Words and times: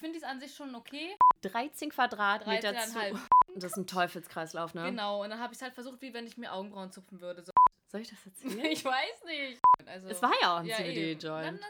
Ich 0.00 0.02
finde 0.02 0.18
dies 0.18 0.26
an 0.26 0.40
sich 0.40 0.54
schon 0.54 0.74
okay. 0.74 1.14
13 1.42 1.90
Quadratmeter 1.90 2.70
13,5. 2.70 3.12
zu. 3.12 3.20
Das 3.56 3.72
ist 3.72 3.76
ein 3.76 3.86
Teufelskreislauf, 3.86 4.72
ne? 4.72 4.84
Genau, 4.84 5.22
und 5.22 5.28
dann 5.28 5.40
habe 5.40 5.52
ich 5.52 5.58
es 5.58 5.62
halt 5.62 5.74
versucht, 5.74 6.00
wie 6.00 6.14
wenn 6.14 6.26
ich 6.26 6.38
mir 6.38 6.54
Augenbrauen 6.54 6.90
zupfen 6.90 7.20
würde. 7.20 7.44
So. 7.44 7.52
Soll 7.88 8.00
ich 8.00 8.08
das 8.08 8.24
erzählen? 8.24 8.64
Ich 8.64 8.82
weiß 8.82 9.24
nicht. 9.26 9.60
Also, 9.84 10.08
es 10.08 10.22
war 10.22 10.32
ja 10.40 10.54
auch 10.54 10.60
ein 10.60 10.64
ja. 10.64 10.76
CBD-Joint. 10.76 11.60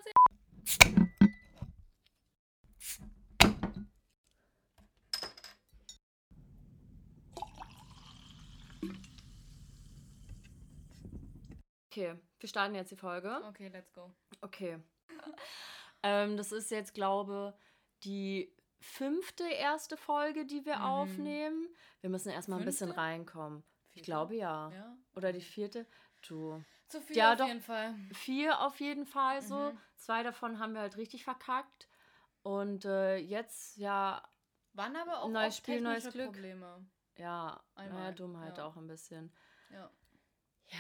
Okay, 11.91 12.15
wir 12.39 12.49
starten 12.49 12.77
jetzt 12.77 12.93
die 12.93 12.97
Folge. 12.97 13.43
Okay, 13.49 13.67
let's 13.73 13.93
go. 13.93 14.15
Okay. 14.41 14.79
ähm, 16.05 16.37
das 16.37 16.53
ist 16.53 16.71
jetzt, 16.71 16.95
glaube 16.95 17.55
die 18.05 18.55
fünfte 18.81 19.45
erste 19.49 19.97
Folge, 19.97 20.47
die 20.47 20.65
wir 20.65 20.77
Mhm. 20.79 20.83
aufnehmen. 20.85 21.69
Wir 22.01 22.11
müssen 22.11 22.31
erstmal 22.31 22.59
ein 22.61 22.65
bisschen 22.65 22.91
reinkommen. 22.91 23.63
Ich 23.93 23.95
Vierte? 23.95 24.07
glaube 24.07 24.37
ja. 24.37 24.71
Ja. 24.73 24.97
Oder 25.15 25.33
die 25.33 25.41
vierte. 25.41 25.87
Du. 26.27 26.63
Zu 26.89 27.01
viel 27.01 27.17
Ja, 27.17 27.33
auf 27.33 27.39
doch. 27.39 27.47
jeden 27.47 27.61
Fall. 27.61 27.95
Vier 28.13 28.61
auf 28.61 28.79
jeden 28.81 29.07
Fall 29.07 29.43
so. 29.43 29.73
Mhm. 29.73 29.79
Zwei 29.97 30.23
davon 30.23 30.59
haben 30.59 30.73
wir 30.75 30.81
halt 30.81 30.97
richtig 30.97 31.25
verkackt. 31.25 31.89
Und 32.43 32.85
äh, 32.85 33.17
jetzt, 33.17 33.77
ja, 33.77 34.27
Waren 34.73 34.95
aber 34.97 35.23
auch 35.23 35.29
Neues 35.29 35.57
Spiel, 35.57 35.81
neues 35.81 36.09
Glück. 36.11 36.27
Probleme. 36.33 36.87
ja, 37.17 37.61
Einmal, 37.75 38.01
naja, 38.03 38.13
Dummheit 38.13 38.57
ja. 38.59 38.67
auch 38.67 38.77
ein 38.77 38.87
bisschen. 38.87 39.35
Ja. 39.71 39.91
Ja, 40.69 40.79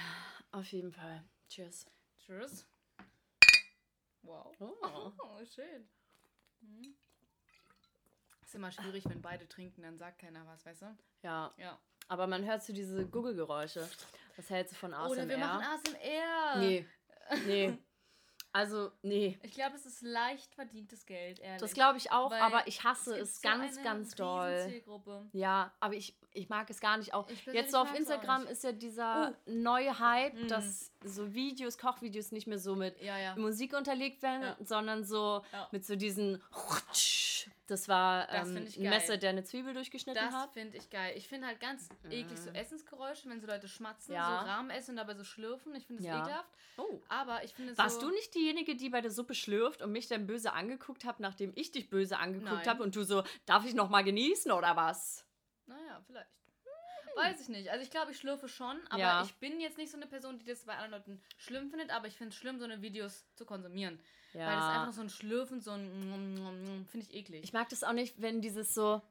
auf 0.52 0.66
jeden 0.72 0.92
Fall. 0.92 1.24
Cheers. 1.48 1.86
Tschüss. 2.18 2.66
Wow. 4.22 4.54
Oh. 4.60 4.72
Oh, 5.18 5.44
schön. 5.44 5.88
Mhm. 6.60 6.96
Ist 8.50 8.56
immer 8.56 8.72
schwierig, 8.72 9.04
wenn 9.08 9.22
beide 9.22 9.46
trinken, 9.48 9.82
dann 9.82 9.96
sagt 9.96 10.18
keiner 10.18 10.44
was, 10.44 10.66
weißt 10.66 10.82
du? 10.82 10.86
Ja, 11.22 11.54
Ja. 11.56 11.78
aber 12.08 12.26
man 12.26 12.44
hört 12.44 12.64
so 12.64 12.72
diese 12.72 13.06
Google-Geräusche. 13.06 13.88
Was 14.36 14.50
hältst 14.50 14.72
du 14.74 14.76
von 14.78 14.92
ASMR? 14.92 15.08
Oder 15.12 15.28
wir 15.28 15.38
machen 15.38 15.62
ASMR. 15.64 16.58
Nee, 16.58 16.84
nee. 17.46 17.78
Also, 18.52 18.90
nee. 19.02 19.38
Ich 19.44 19.52
glaube, 19.54 19.76
es 19.76 19.86
ist 19.86 20.02
leicht 20.02 20.52
verdientes 20.56 21.06
Geld, 21.06 21.38
ehrlich. 21.38 21.60
Das 21.60 21.74
glaube 21.74 21.98
ich 21.98 22.10
auch, 22.10 22.32
Weil 22.32 22.40
aber 22.42 22.66
ich 22.66 22.82
hasse 22.82 23.16
es 23.16 23.40
so 23.40 23.48
ganz, 23.48 23.76
eine 23.76 23.84
ganz 23.84 24.16
doll. 24.16 24.66
Zielgruppe. 24.68 25.28
Ja, 25.32 25.72
aber 25.78 25.94
ich, 25.94 26.18
ich 26.32 26.48
mag 26.48 26.68
es 26.70 26.80
gar 26.80 26.96
nicht 26.98 27.14
auch. 27.14 27.30
Jetzt 27.52 27.70
so 27.70 27.78
auf 27.78 27.94
Instagram 27.96 28.48
ist 28.48 28.64
ja 28.64 28.72
dieser 28.72 29.36
neue 29.46 29.96
Hype, 30.00 30.34
Mhm. 30.34 30.48
dass 30.48 30.90
so 31.04 31.32
Videos, 31.32 31.78
Kochvideos 31.78 32.32
nicht 32.32 32.48
mehr 32.48 32.58
so 32.58 32.74
mit 32.74 33.00
Ja, 33.00 33.16
ja. 33.16 33.36
Musik 33.36 33.72
unterlegt 33.76 34.20
werden, 34.24 34.42
Ja. 34.42 34.56
sondern 34.58 35.04
so 35.04 35.44
mit 35.70 35.84
so 35.86 35.94
diesen. 35.94 36.42
Das 37.70 37.88
war 37.88 38.26
Das 38.26 38.48
ähm, 38.48 38.56
ich 38.66 38.76
ein. 38.78 38.90
Messer, 38.90 39.16
der 39.16 39.30
eine 39.30 39.44
Zwiebel 39.44 39.72
durchgeschnitten 39.74 40.22
Das 40.22 40.34
hat. 40.34 40.52
finde 40.52 40.76
ich 40.76 40.90
geil. 40.90 41.14
Ich 41.16 41.28
finde 41.28 41.46
halt 41.46 41.60
ganz 41.60 41.88
eklig 42.10 42.38
so 42.38 42.50
Essensgeräusche, 42.50 43.28
wenn 43.30 43.40
so 43.40 43.46
Leute 43.46 43.68
schmatzen, 43.68 44.12
Ja. 44.14 44.40
so 44.40 44.46
Rahmen 44.46 44.70
essen 44.70 44.90
und 44.92 44.96
dabei 44.96 45.14
so 45.14 45.24
schlürfen. 45.24 45.74
Ich 45.74 45.86
finde 45.86 46.02
es 46.02 46.06
Ja. 46.08 46.20
ekelhaft. 46.20 46.50
Oh. 46.76 47.00
Aber 47.08 47.44
ich 47.44 47.54
finde 47.54 47.76
Warst 47.78 48.00
so... 48.00 48.08
du 48.08 48.14
nicht 48.14 48.34
diejenige, 48.34 48.74
die 48.76 48.88
bei 48.90 49.00
der 49.00 49.10
Suppe 49.10 49.34
schlürft 49.34 49.82
und 49.82 49.92
mich 49.92 50.08
dann 50.08 50.26
böse 50.26 50.52
angeguckt 50.52 51.04
hat, 51.04 51.20
nachdem 51.20 51.52
ich 51.54 51.70
dich 51.70 51.88
böse 51.90 52.18
angeguckt 52.18 52.66
habe 52.66 52.82
und 52.82 52.96
du 52.96 53.04
so, 53.04 53.22
darf 53.46 53.64
ich 53.64 53.74
noch 53.74 53.88
mal 53.88 54.02
genießen 54.02 54.50
oder 54.52 54.76
was? 54.76 55.24
Naja, 55.66 56.00
vielleicht. 56.06 56.28
Weiß 57.22 57.40
ich 57.40 57.48
nicht. 57.48 57.70
Also 57.70 57.82
ich 57.84 57.90
glaube, 57.90 58.10
ich 58.12 58.18
schlürfe 58.18 58.48
schon, 58.48 58.78
aber 58.90 58.98
Ja. 59.00 59.22
ich 59.22 59.34
bin 59.36 59.60
jetzt 59.60 59.78
nicht 59.78 59.90
so 59.90 59.96
eine 59.96 60.06
Person, 60.06 60.38
die 60.38 60.44
das 60.44 60.64
bei 60.64 60.74
anderen 60.74 60.92
Leuten 60.92 61.22
schlimm 61.38 61.70
findet, 61.70 61.90
aber 61.90 62.06
ich 62.06 62.14
finde 62.16 62.30
es 62.30 62.36
schlimm, 62.36 62.58
so 62.58 62.64
eine 62.64 62.82
Videos 62.82 63.24
zu 63.34 63.44
konsumieren. 63.44 64.00
Ja. 64.32 64.46
Weil 64.46 64.56
das 64.56 64.64
ist 64.64 64.70
einfach 64.78 64.92
so 64.92 65.00
ein 65.02 65.10
Schlürfen, 65.10 65.60
so 65.60 65.72
ein 65.72 66.86
finde 66.90 67.06
ich 67.08 67.14
eklig. 67.14 67.42
ich 67.44 67.52
mag 67.52 67.68
das 67.68 67.82
auch 67.82 67.92
nicht, 67.92 68.20
wenn 68.20 68.40
dieses 68.40 68.74
so, 68.74 69.02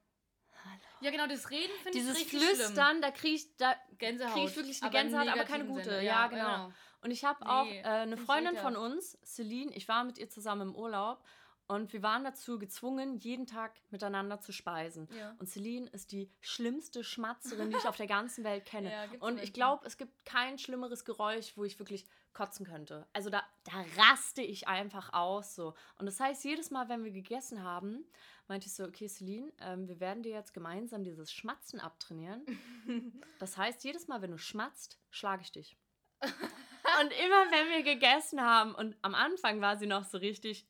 ja, 1.01 1.11
genau, 1.11 1.27
das 1.27 1.49
Reden 1.49 1.71
finde 1.83 1.97
ich 1.97 2.03
dieses 2.05 2.17
richtig 2.17 2.39
Flüstern, 2.41 3.01
da 3.01 3.11
kriege 3.11 3.35
ich, 3.35 3.55
da. 3.57 3.73
Gänsehaut. 3.97 4.33
krieg 4.33 4.45
ich 4.49 4.55
wirklich 4.57 4.81
eine 4.83 4.91
aber 4.91 4.99
Gänsehaut, 5.01 5.27
aber 5.29 5.43
keine 5.45 5.65
gute. 5.65 5.83
Sinne. 5.85 6.03
Ja, 6.03 6.27
genau. 6.27 6.71
Und 7.01 7.11
ich 7.11 7.23
habe 7.23 7.39
Nee, 7.43 7.49
auch 7.49 7.65
äh, 7.67 7.83
eine 8.01 8.17
Freundin 8.17 8.57
von 8.57 8.75
uns, 8.75 9.17
Celine, 9.23 9.71
ich 9.73 9.87
war 9.87 10.03
mit 10.03 10.17
ihr 10.17 10.29
zusammen 10.29 10.69
im 10.69 10.75
Urlaub 10.75 11.23
und 11.69 11.93
wir 11.93 12.01
waren 12.01 12.23
dazu 12.23 12.57
gezwungen, 12.57 13.19
jeden 13.19 13.45
Tag 13.45 13.79
miteinander 13.91 14.41
zu 14.41 14.51
speisen. 14.51 15.07
Ja. 15.15 15.35
Und 15.37 15.47
Celine 15.47 15.87
ist 15.91 16.11
die 16.11 16.31
schlimmste 16.41 17.03
Schmatzerin, 17.03 17.69
die 17.69 17.77
ich 17.77 17.87
auf 17.87 17.95
der 17.95 18.07
ganzen 18.07 18.43
Welt 18.43 18.65
kenne. 18.65 18.89
Ja, 18.89 19.05
und 19.19 19.39
ich 19.39 19.53
glaube, 19.53 19.85
es 19.85 19.97
gibt 19.97 20.25
kein 20.25 20.57
schlimmeres 20.57 21.05
Geräusch, 21.05 21.55
wo 21.55 21.63
ich 21.63 21.77
wirklich 21.77 22.07
kotzen 22.33 22.65
könnte. 22.65 23.05
Also 23.13 23.29
da, 23.29 23.43
da 23.65 23.85
raste 23.97 24.41
ich 24.41 24.67
einfach 24.67 25.13
aus 25.13 25.53
so. 25.53 25.75
Und 25.97 26.07
das 26.07 26.19
heißt, 26.19 26.43
jedes 26.43 26.71
Mal, 26.71 26.89
wenn 26.89 27.03
wir 27.03 27.11
gegessen 27.11 27.63
haben, 27.63 28.03
meinte 28.47 28.65
ich 28.65 28.73
so, 28.73 28.85
okay, 28.85 29.07
Celine, 29.07 29.53
ähm, 29.59 29.87
wir 29.87 29.99
werden 29.99 30.23
dir 30.23 30.31
jetzt 30.31 30.55
gemeinsam 30.55 31.03
dieses 31.03 31.31
Schmatzen 31.31 31.79
abtrainieren. 31.79 32.43
Das 33.39 33.57
heißt, 33.57 33.83
jedes 33.83 34.07
Mal, 34.07 34.21
wenn 34.21 34.31
du 34.31 34.37
schmatzt, 34.37 34.99
schlage 35.11 35.43
ich 35.43 35.51
dich. 35.51 35.77
und 36.21 37.11
immer, 37.11 37.51
wenn 37.51 37.69
wir 37.69 37.83
gegessen 37.83 38.41
haben, 38.41 38.73
und 38.73 38.97
am 39.01 39.13
Anfang 39.13 39.61
war 39.61 39.77
sie 39.77 39.85
noch 39.85 40.03
so 40.03 40.17
richtig, 40.17 40.67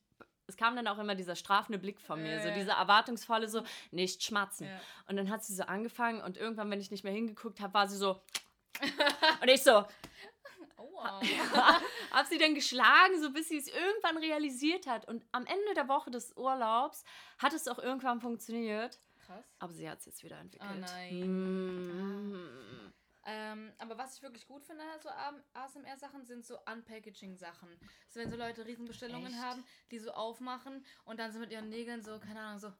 es 0.50 0.56
kam 0.56 0.76
dann 0.76 0.86
auch 0.86 0.98
immer 0.98 1.14
dieser 1.14 1.34
strafende 1.36 1.78
Blick 1.78 2.00
von 2.00 2.22
mir, 2.22 2.34
Ja, 2.34 2.42
so 2.42 2.48
ja. 2.48 2.54
dieser 2.54 2.72
erwartungsvolle, 2.74 3.48
so, 3.48 3.62
nicht 3.90 4.22
schmatzen. 4.22 4.66
Ja. 4.66 4.80
Und 5.08 5.16
dann 5.16 5.30
hat 5.30 5.44
sie 5.44 5.54
so 5.54 5.62
angefangen 5.62 6.20
und 6.20 6.36
irgendwann, 6.36 6.70
wenn 6.70 6.80
ich 6.80 6.90
nicht 6.90 7.04
mehr 7.04 7.12
hingeguckt 7.12 7.60
habe, 7.60 7.72
war 7.74 7.88
sie 7.88 7.96
so, 7.96 8.20
und 9.42 9.48
ich 9.48 9.62
so, 9.62 9.84
Aua. 10.76 11.20
hab 12.10 12.26
sie 12.26 12.38
dann 12.38 12.54
geschlagen, 12.54 13.20
so 13.20 13.32
bis 13.32 13.48
sie 13.48 13.58
es 13.58 13.68
irgendwann 13.68 14.18
realisiert 14.18 14.86
hat. 14.86 15.06
Und 15.08 15.24
am 15.32 15.46
Ende 15.46 15.74
der 15.74 15.88
Woche 15.88 16.10
des 16.10 16.36
Urlaubs 16.36 17.04
hat 17.38 17.52
es 17.52 17.68
auch 17.68 17.78
irgendwann 17.78 18.20
funktioniert. 18.20 18.98
Krass. 19.26 19.44
Aber 19.58 19.72
sie 19.72 19.88
hat 19.88 19.98
es 20.00 20.06
jetzt 20.06 20.24
wieder 20.24 20.38
entwickelt. 20.38 20.70
Oh 20.74 20.80
nein. 20.80 22.32
Mm. 22.32 22.69
Ähm, 23.30 23.72
aber 23.78 23.96
was 23.96 24.16
ich 24.16 24.22
wirklich 24.22 24.46
gut 24.46 24.64
finde, 24.64 24.82
so 25.02 25.08
ASMR-Sachen, 25.54 26.24
sind 26.24 26.44
so 26.44 26.58
Unpackaging-Sachen. 26.66 27.68
So, 28.08 28.18
wenn 28.20 28.30
so 28.30 28.36
Leute 28.36 28.66
Riesenbestellungen 28.66 29.32
Echt? 29.32 29.40
haben, 29.42 29.64
die 29.90 29.98
so 29.98 30.10
aufmachen 30.12 30.84
und 31.04 31.20
dann 31.20 31.30
so 31.32 31.38
mit 31.38 31.52
ihren 31.52 31.68
Nägeln 31.68 32.02
so, 32.02 32.18
keine 32.18 32.40
Ahnung, 32.40 32.58
so. 32.58 32.72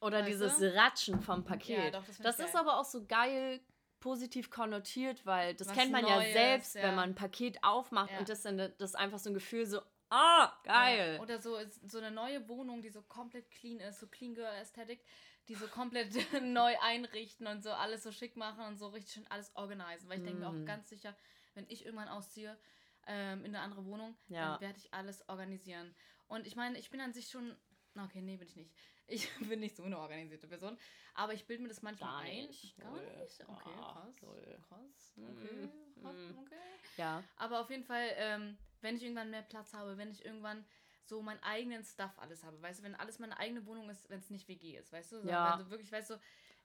Oder 0.00 0.20
Weißt 0.20 0.28
dieses 0.28 0.58
du? 0.58 0.74
Ratschen 0.74 1.20
vom 1.20 1.44
Paket. 1.44 1.84
Ja, 1.84 1.90
doch, 1.90 2.06
das 2.06 2.18
das 2.18 2.38
ist 2.38 2.52
geil. 2.52 2.60
aber 2.62 2.78
auch 2.78 2.84
so 2.84 3.04
geil 3.06 3.60
positiv 4.00 4.50
konnotiert, 4.50 5.24
weil 5.26 5.54
das 5.54 5.68
Was 5.68 5.76
kennt 5.76 5.90
man 5.92 6.06
ja 6.06 6.16
Neues, 6.16 6.32
selbst, 6.32 6.74
ja. 6.74 6.82
wenn 6.82 6.94
man 6.94 7.10
ein 7.10 7.14
Paket 7.14 7.62
aufmacht 7.62 8.12
Ja. 8.12 8.18
und 8.18 8.28
das 8.28 8.42
dann 8.42 8.56
das 8.58 8.72
ist 8.78 8.94
einfach 8.94 9.18
so 9.18 9.30
ein 9.30 9.34
Gefühl 9.34 9.66
so, 9.66 9.80
ah, 10.10 10.52
geil. 10.64 11.14
Ja, 11.16 11.22
oder 11.22 11.38
so, 11.40 11.58
so 11.86 11.98
eine 11.98 12.10
neue 12.10 12.48
Wohnung, 12.48 12.82
die 12.82 12.90
so 12.90 13.02
komplett 13.02 13.50
clean 13.50 13.80
ist, 13.80 14.00
so 14.00 14.06
Clean 14.06 14.34
Girl 14.34 14.46
Aesthetic, 14.46 15.04
die 15.48 15.54
so 15.54 15.66
komplett 15.68 16.10
neu 16.42 16.74
einrichten 16.80 17.46
und 17.46 17.62
so 17.62 17.70
alles 17.70 18.02
so 18.02 18.12
schick 18.12 18.36
machen 18.36 18.64
und 18.66 18.76
so 18.78 18.88
richtig 18.88 19.14
schön 19.14 19.26
alles 19.28 19.54
organisieren. 19.56 20.08
Weil 20.08 20.18
ich 20.18 20.24
denke 20.24 20.40
mir 20.40 20.50
Mhm. 20.50 20.62
auch 20.62 20.66
ganz 20.66 20.88
sicher, 20.88 21.16
wenn 21.54 21.66
ich 21.68 21.84
irgendwann 21.84 22.08
ausziehe 22.08 22.58
ähm, 23.06 23.44
in 23.44 23.54
eine 23.54 23.60
andere 23.60 23.84
Wohnung, 23.84 24.16
Ja. 24.28 24.52
dann 24.52 24.60
werde 24.60 24.78
ich 24.78 24.92
alles 24.92 25.28
organisieren. 25.28 25.94
Und 26.26 26.46
ich 26.46 26.56
meine, 26.56 26.78
ich 26.78 26.90
bin 26.90 27.00
an 27.00 27.12
sich 27.12 27.28
schon. 27.28 27.56
Okay, 27.96 28.20
nee, 28.20 28.36
bin 28.36 28.48
ich 28.48 28.56
nicht. 28.56 28.72
Ich 29.08 29.30
bin 29.38 29.60
nicht 29.60 29.76
so 29.76 29.84
eine 29.84 29.96
organisierte 30.00 30.48
Person. 30.48 30.76
Aber 31.14 31.32
ich 31.32 31.46
bilde 31.46 31.62
mir 31.62 31.68
das 31.68 31.80
manchmal 31.80 32.10
Gar 32.10 32.20
ein. 32.22 32.46
nicht. 32.48 32.76
Gar 32.76 32.90
nicht? 32.94 33.40
Okay, 33.46 33.70
Ah, 33.78 34.08
krass. 34.18 34.58
Krass. 34.68 35.14
Okay. 35.30 35.68
krass, 36.02 36.16
mm. 36.16 36.38
okay. 36.40 36.56
ja. 36.96 37.22
Aber 37.36 37.60
auf 37.60 37.70
jeden 37.70 37.84
Fall, 37.84 38.08
ähm, 38.16 38.58
wenn 38.80 38.96
ich 38.96 39.02
irgendwann 39.02 39.30
mehr 39.30 39.42
Platz 39.42 39.72
habe, 39.72 39.96
wenn 39.98 40.10
ich 40.10 40.24
irgendwann 40.24 40.64
so 41.04 41.22
meinen 41.22 41.42
eigenen 41.42 41.84
Stuff 41.84 42.12
alles 42.18 42.42
habe, 42.44 42.60
weißt 42.60 42.80
du, 42.80 42.84
wenn 42.84 42.94
alles 42.96 43.18
meine 43.18 43.38
eigene 43.38 43.64
Wohnung 43.66 43.88
ist, 43.90 44.08
wenn 44.10 44.18
es 44.18 44.30
nicht 44.30 44.48
WG 44.48 44.76
ist, 44.76 44.92
weißt 44.92 45.12
du, 45.12 45.16
sondern 45.18 45.34
Ja. 45.34 45.58
wenn 45.58 45.64
du 45.64 45.70
wirklich, 45.70 45.92
weißt 45.92 46.10
du, 46.10 46.20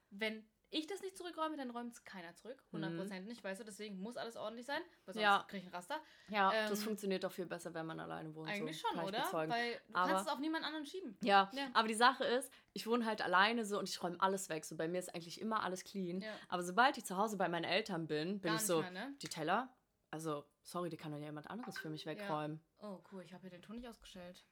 wenn 0.10 0.44
ich 0.74 0.88
das 0.88 1.02
nicht 1.02 1.18
zurückräume, 1.18 1.58
dann 1.58 1.70
räumt 1.70 1.94
es 1.94 2.04
keiner 2.06 2.34
zurück, 2.34 2.64
100% 2.72 3.26
nicht, 3.28 3.44
weißt 3.44 3.60
du, 3.60 3.66
deswegen 3.66 4.00
muss 4.02 4.16
alles 4.16 4.38
ordentlich 4.38 4.66
sein, 4.66 4.82
weil 5.06 5.14
sonst 5.14 5.16
Mhm. 5.18 5.22
Ja. 5.22 5.46
kriege 5.48 5.58
ich 5.64 5.70
ein 5.70 5.76
Raster. 5.76 6.00
Ja, 6.30 6.52
Ähm, 6.54 6.70
das 6.70 6.82
funktioniert 6.84 7.24
doch 7.26 7.32
viel 7.32 7.46
besser, 7.46 7.74
wenn 7.74 7.86
man 7.86 8.00
alleine 8.00 8.34
wohnt. 8.34 8.50
Eigentlich 8.50 8.82
so, 8.82 8.88
schon, 8.88 8.98
kann 8.98 9.06
oder? 9.06 9.28
Weil 9.50 9.74
du 9.90 9.94
Aber- 9.96 10.08
kannst 10.14 10.28
es 10.28 10.32
auf 10.34 10.40
niemand 10.40 10.64
anderen 10.66 10.86
schieben. 10.86 11.18
Ja, 11.22 11.52
Ja. 11.54 11.70
aber 11.74 11.88
die 11.90 11.94
Sache 11.94 12.24
ist, 12.24 12.52
ich 12.74 12.88
wohne 12.88 13.06
halt 13.06 13.22
alleine 13.22 13.66
so 13.66 13.78
und 13.80 13.90
ich 13.90 14.02
räume 14.02 14.20
alles 14.22 14.48
weg. 14.50 14.64
So 14.64 14.78
bei 14.78 14.88
mir 14.88 15.00
ist 15.00 15.14
eigentlich 15.14 15.42
immer 15.42 15.62
alles 15.64 15.84
clean. 15.84 16.22
Ja. 16.22 16.34
Aber 16.48 16.64
sobald 16.64 16.98
ich 16.98 17.04
zu 17.06 17.18
Hause 17.18 17.36
bei 17.38 17.50
meinen 17.50 17.66
Eltern 17.66 18.08
bin, 18.08 18.40
bin 18.40 18.52
Gar 18.52 18.56
ich 18.56 18.66
so, 18.66 18.80
mehr, 18.82 18.92
ne? 18.92 19.14
die 19.22 19.28
Teller, 19.28 19.70
also 20.12 20.46
sorry, 20.62 20.90
die 20.90 20.98
kann 20.98 21.12
doch 21.12 21.18
jemand 21.20 21.50
anderes 21.50 21.78
für 21.78 21.90
mich 21.90 22.06
wegräumen. 22.06 22.62
Oh, 22.80 23.00
cool, 23.12 23.24
ich 23.24 23.34
habe 23.34 23.42
hier 23.42 23.50
den 23.52 23.62
Ton 23.62 23.78
nicht 23.78 23.88
ausgestellt. 23.88 24.46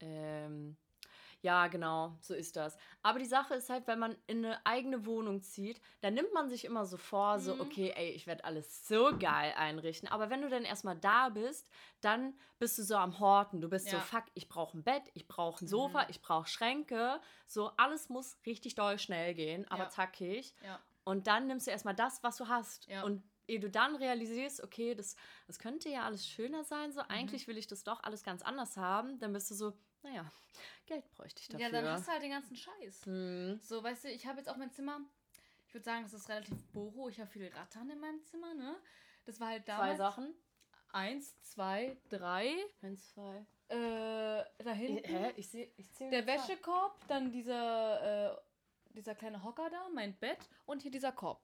Ähm, 0.00 0.76
ja, 1.42 1.66
genau, 1.66 2.16
so 2.20 2.34
ist 2.34 2.56
das. 2.56 2.76
Aber 3.02 3.18
die 3.18 3.24
Sache 3.24 3.54
ist 3.54 3.68
halt, 3.68 3.86
wenn 3.88 3.98
man 3.98 4.16
in 4.26 4.44
eine 4.44 4.64
eigene 4.64 5.06
Wohnung 5.06 5.42
zieht, 5.42 5.80
dann 6.00 6.14
nimmt 6.14 6.32
man 6.32 6.48
sich 6.48 6.64
immer 6.64 6.86
so 6.86 6.96
vor, 6.96 7.38
so, 7.40 7.54
Mhm. 7.54 7.60
okay, 7.60 7.92
ey, 7.96 8.10
ich 8.10 8.26
werde 8.26 8.44
alles 8.44 8.86
so 8.86 9.16
geil 9.18 9.52
einrichten. 9.56 10.08
Aber 10.08 10.30
wenn 10.30 10.42
du 10.42 10.48
dann 10.48 10.64
erstmal 10.64 10.96
da 10.96 11.28
bist, 11.30 11.68
dann 12.00 12.38
bist 12.58 12.78
du 12.78 12.82
so 12.84 12.96
am 12.96 13.18
Horten. 13.18 13.60
Du 13.60 13.68
bist 13.68 13.88
so, 13.88 13.96
Ja. 13.96 14.02
fuck, 14.02 14.24
ich 14.34 14.48
brauche 14.48 14.78
ein 14.78 14.84
Bett, 14.84 15.02
ich 15.14 15.26
brauche 15.26 15.64
ein 15.64 15.68
Sofa, 15.68 16.02
Mhm. 16.04 16.10
ich 16.10 16.22
brauche 16.22 16.48
Schränke. 16.48 17.20
So, 17.46 17.70
alles 17.76 18.08
muss 18.08 18.38
richtig 18.46 18.74
doll 18.76 18.98
schnell 18.98 19.34
gehen, 19.34 19.66
aber 19.68 19.84
Ja. 19.84 19.88
zackig. 19.90 20.54
Ja. 20.64 20.80
Und 21.04 21.26
dann 21.26 21.48
nimmst 21.48 21.66
du 21.66 21.72
erstmal 21.72 21.96
das, 21.96 22.22
was 22.22 22.36
du 22.36 22.46
hast. 22.48 22.86
Ja. 22.86 23.02
Und 23.02 23.24
ehe 23.46 23.60
du 23.60 23.70
dann 23.70 23.96
realisierst, 23.96 24.62
okay, 24.62 24.94
das, 24.94 25.16
das 25.46 25.58
könnte 25.58 25.88
ja 25.88 26.04
alles 26.04 26.26
schöner 26.26 26.64
sein, 26.64 26.92
so 26.92 27.00
Mhm. 27.00 27.06
eigentlich 27.08 27.46
will 27.48 27.58
ich 27.58 27.66
das 27.66 27.84
doch 27.84 28.02
alles 28.02 28.22
ganz 28.22 28.42
anders 28.42 28.76
haben, 28.76 29.18
dann 29.18 29.32
bist 29.32 29.50
du 29.50 29.54
so, 29.54 29.72
naja, 30.02 30.30
Geld 30.86 31.08
bräuchte 31.12 31.40
ich 31.40 31.48
dafür. 31.48 31.66
Ja, 31.66 31.70
dann 31.72 31.86
hast 31.86 32.06
du 32.08 32.12
halt 32.12 32.22
den 32.22 32.30
ganzen 32.30 32.56
Scheiß. 32.56 33.06
Hm. 33.06 33.58
So, 33.60 33.82
weißt 33.82 34.04
du, 34.04 34.08
ich 34.10 34.26
habe 34.26 34.38
jetzt 34.38 34.48
auch 34.48 34.56
mein 34.56 34.70
Zimmer. 34.70 35.00
Ich 35.66 35.74
würde 35.74 35.84
sagen, 35.84 36.02
das 36.02 36.12
ist 36.12 36.28
relativ 36.28 36.66
boho. 36.72 37.08
Ich 37.08 37.18
habe 37.20 37.30
viele 37.30 37.54
Rattern 37.54 37.88
in 37.88 37.98
meinem 37.98 38.22
Zimmer, 38.24 38.52
ne? 38.54 38.76
Das 39.24 39.40
war 39.40 39.48
halt 39.48 39.66
damals. 39.68 39.90
Zwei 39.92 39.96
Sachen. 39.96 40.34
Eins, 40.92 41.40
zwei, 41.42 41.96
drei. 42.10 42.54
Eins, 42.82 43.08
zwei. 43.14 43.46
Äh, 43.68 44.44
da 44.58 44.72
hinten. 44.72 44.98
Ich, 44.98 45.10
hä? 45.10 45.32
Ich 45.36 45.48
sehe, 45.48 45.72
ich 45.76 45.90
zähle 45.92 46.10
Der. 46.10 46.26
Wäschekorb, 46.26 46.98
dann 47.08 47.30
dieser, 47.32 48.32
äh, 48.34 48.36
dieser 48.90 49.14
kleine 49.14 49.42
Hocker 49.42 49.70
da, 49.70 49.88
mein 49.94 50.14
Bett 50.18 50.38
und 50.66 50.82
hier 50.82 50.90
dieser 50.90 51.12
Korb. 51.12 51.40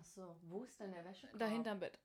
Ach 0.00 0.04
so, 0.04 0.36
wo 0.42 0.64
ist 0.64 0.80
denn 0.80 0.92
der 0.92 1.04
Wäschekorb? 1.04 1.38
Dahinter 1.38 1.72
im 1.72 1.80
Bett. 1.80 1.98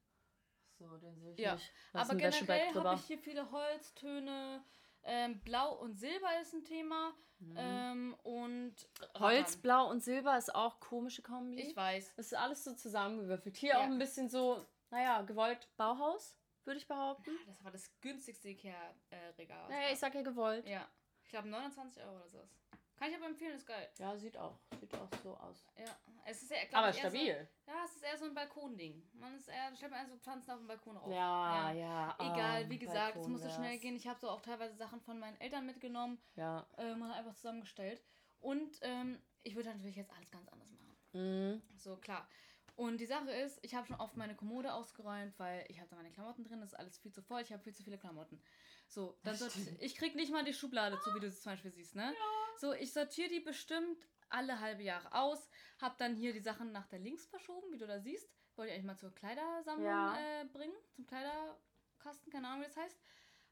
Ach 0.68 0.72
so, 0.80 0.98
den 0.98 1.18
sehe 1.20 1.34
ich 1.34 1.40
Ja, 1.40 1.54
nicht. 1.56 1.66
Ist 1.66 1.96
Aber 1.96 2.16
generell 2.16 2.74
habe 2.74 2.96
ich 2.96 3.06
hier 3.06 3.18
viele 3.20 3.50
Holztöne. 3.52 4.64
Ähm, 5.04 5.40
Blau 5.42 5.76
und 5.80 5.96
Silber 6.00 6.40
ist 6.42 6.54
ein 6.54 6.64
Thema. 6.66 7.14
Ähm, 7.56 8.16
und 8.24 8.72
Mhm. 8.76 9.20
Holz, 9.20 9.48
Rattern. 9.50 9.62
Blau 9.62 9.90
und 9.92 10.04
Silber 10.04 10.38
ist 10.38 10.54
auch 10.56 10.80
komische 10.80 11.22
Kombi. 11.22 11.62
Ich 11.62 11.76
weiß. 11.76 12.16
Das 12.16 12.28
ist 12.28 12.34
alles 12.34 12.64
so 12.64 12.74
zusammengewürfelt. 12.74 13.56
Hier 13.58 13.72
Ja. 13.72 13.80
auch 13.80 13.84
ein 13.84 14.00
bisschen 14.00 14.30
so, 14.30 14.66
naja, 14.90 15.22
gewollt 15.22 15.68
Bauhaus, 15.78 16.38
würde 16.64 16.80
ich 16.80 16.88
behaupten. 16.88 17.32
Das 17.46 17.64
war 17.64 17.72
das 17.72 17.90
günstigste 18.02 18.50
Ikea-Regal. 18.50 19.70
Naja, 19.70 19.90
ich 19.92 20.00
sag 20.00 20.16
ja 20.16 20.22
gewollt. 20.24 20.68
Ja. 20.68 20.88
Ich 21.24 21.30
glaube 21.30 21.50
29 21.50 22.02
Euro 22.04 22.16
oder 22.16 22.30
sowas. 22.30 22.50
Kann 22.98 23.10
ich 23.10 23.16
aber 23.18 23.26
empfehlen, 23.26 23.56
ist 23.56 23.68
geil. 23.68 23.90
Ja, 23.98 24.16
sieht 24.16 24.38
auch, 24.38 24.58
sieht 24.80 24.94
auch 24.96 25.10
so 25.22 25.36
aus. 25.36 25.66
Ja. 25.78 25.86
Es 26.26 26.42
ist 26.42 26.50
ja, 26.50 26.58
glaub 26.70 26.84
Aber 26.84 26.88
eher 26.88 26.94
stabil. 26.94 27.48
So, 27.66 27.72
ja, 27.72 27.84
es 27.86 27.96
ist 27.96 28.04
eher 28.04 28.18
so 28.18 28.26
ein 28.26 28.34
Balkonding. 28.34 29.04
Man 29.14 29.36
ist 29.36 29.48
eher, 29.48 29.76
stellt 29.76 29.92
man 29.92 30.02
eher 30.02 30.10
so 30.10 30.18
Pflanzen 30.18 30.52
auf 30.52 30.58
dem 30.60 30.68
Balkon 30.68 30.98
auf. 30.98 31.12
Ja, 31.12 31.72
ja. 31.72 32.16
Egal, 32.20 32.64
ah, 32.66 32.70
wie 32.70 32.80
gesagt, 32.80 33.10
es 33.10 33.14
Balkon 33.16 33.32
musste 33.34 33.50
schnell 33.50 33.78
gehen. 33.80 33.96
Ich 33.96 34.08
habe 34.08 34.20
so 34.20 34.30
auch 34.30 34.42
teilweise 34.42 34.76
Sachen 34.76 35.02
von 35.02 35.20
meinen 35.20 35.40
Eltern 35.40 35.66
mitgenommen 35.66 36.20
Ja. 36.36 36.66
ähm, 36.78 37.02
und 37.02 37.12
einfach 37.12 37.36
zusammengestellt. 37.36 38.02
Und 38.40 38.80
ähm, 38.82 39.22
ich 39.44 39.56
würde 39.56 39.70
natürlich 39.70 39.98
jetzt 39.98 40.12
alles 40.12 40.32
ganz 40.32 40.48
anders 40.50 40.72
machen. 40.72 40.96
Mhm. 41.14 41.62
So, 41.76 41.98
klar. 41.98 42.28
Und 42.76 42.98
die 42.98 43.06
Sache 43.06 43.32
ist, 43.32 43.58
ich 43.62 43.74
habe 43.74 43.88
schon 43.88 43.96
oft 43.98 44.18
meine 44.18 44.36
Kommode 44.36 44.74
ausgeräumt, 44.74 45.38
weil 45.40 45.66
ich 45.70 45.80
habe 45.80 45.90
da 45.90 45.96
meine 45.96 46.12
Klamotten 46.12 46.44
drin, 46.44 46.60
das 46.60 46.74
ist 46.74 46.80
alles 46.80 46.98
viel 46.98 47.12
zu 47.12 47.22
voll, 47.22 47.42
ich 47.42 47.54
habe 47.54 47.64
viel 47.64 47.74
zu 47.74 47.84
viele 47.84 47.98
Klamotten. 47.98 48.42
So, 48.88 49.18
dann 49.24 49.34
Das 49.38 49.42
sorti- 49.42 49.62
stimmt. 49.62 49.82
ich 49.82 49.96
krieg 49.96 50.16
nicht 50.16 50.32
mal 50.32 50.44
die 50.44 50.54
Schublade 50.54 51.00
zu, 51.00 51.16
wie 51.16 51.22
du 51.22 51.28
es 51.28 51.42
zum 51.42 51.54
Beispiel 51.54 51.72
siehst, 51.72 51.96
ne? 51.96 52.14
So, 52.58 52.74
ich 52.74 52.92
sortiere 52.92 53.30
die 53.30 53.40
bestimmt 53.40 54.06
alle 54.30 54.60
halbe 54.60 54.84
Jahre 54.84 55.14
aus, 55.14 55.50
habe 55.80 55.96
dann 55.98 56.16
hier 56.16 56.34
die 56.34 56.40
Sachen 56.42 56.72
nach 56.74 56.88
der 56.88 57.00
links 57.00 57.26
verschoben, 57.28 57.72
wie 57.72 57.78
du 57.78 57.88
da 57.88 58.00
siehst. 58.00 58.30
Wollte 58.56 58.70
ich 58.72 58.76
eigentlich 58.76 58.88
mal 58.88 58.98
zur 58.98 59.14
Kleidersammlung 59.14 59.86
Ja. 59.88 60.18
äh, 60.42 60.46
bringen, 60.46 60.76
zum 60.92 61.06
Kleiderkasten, 61.08 62.32
keine 62.32 62.48
Ahnung, 62.48 62.62
wie 62.62 62.66
das 62.68 62.78
heißt. 62.78 62.98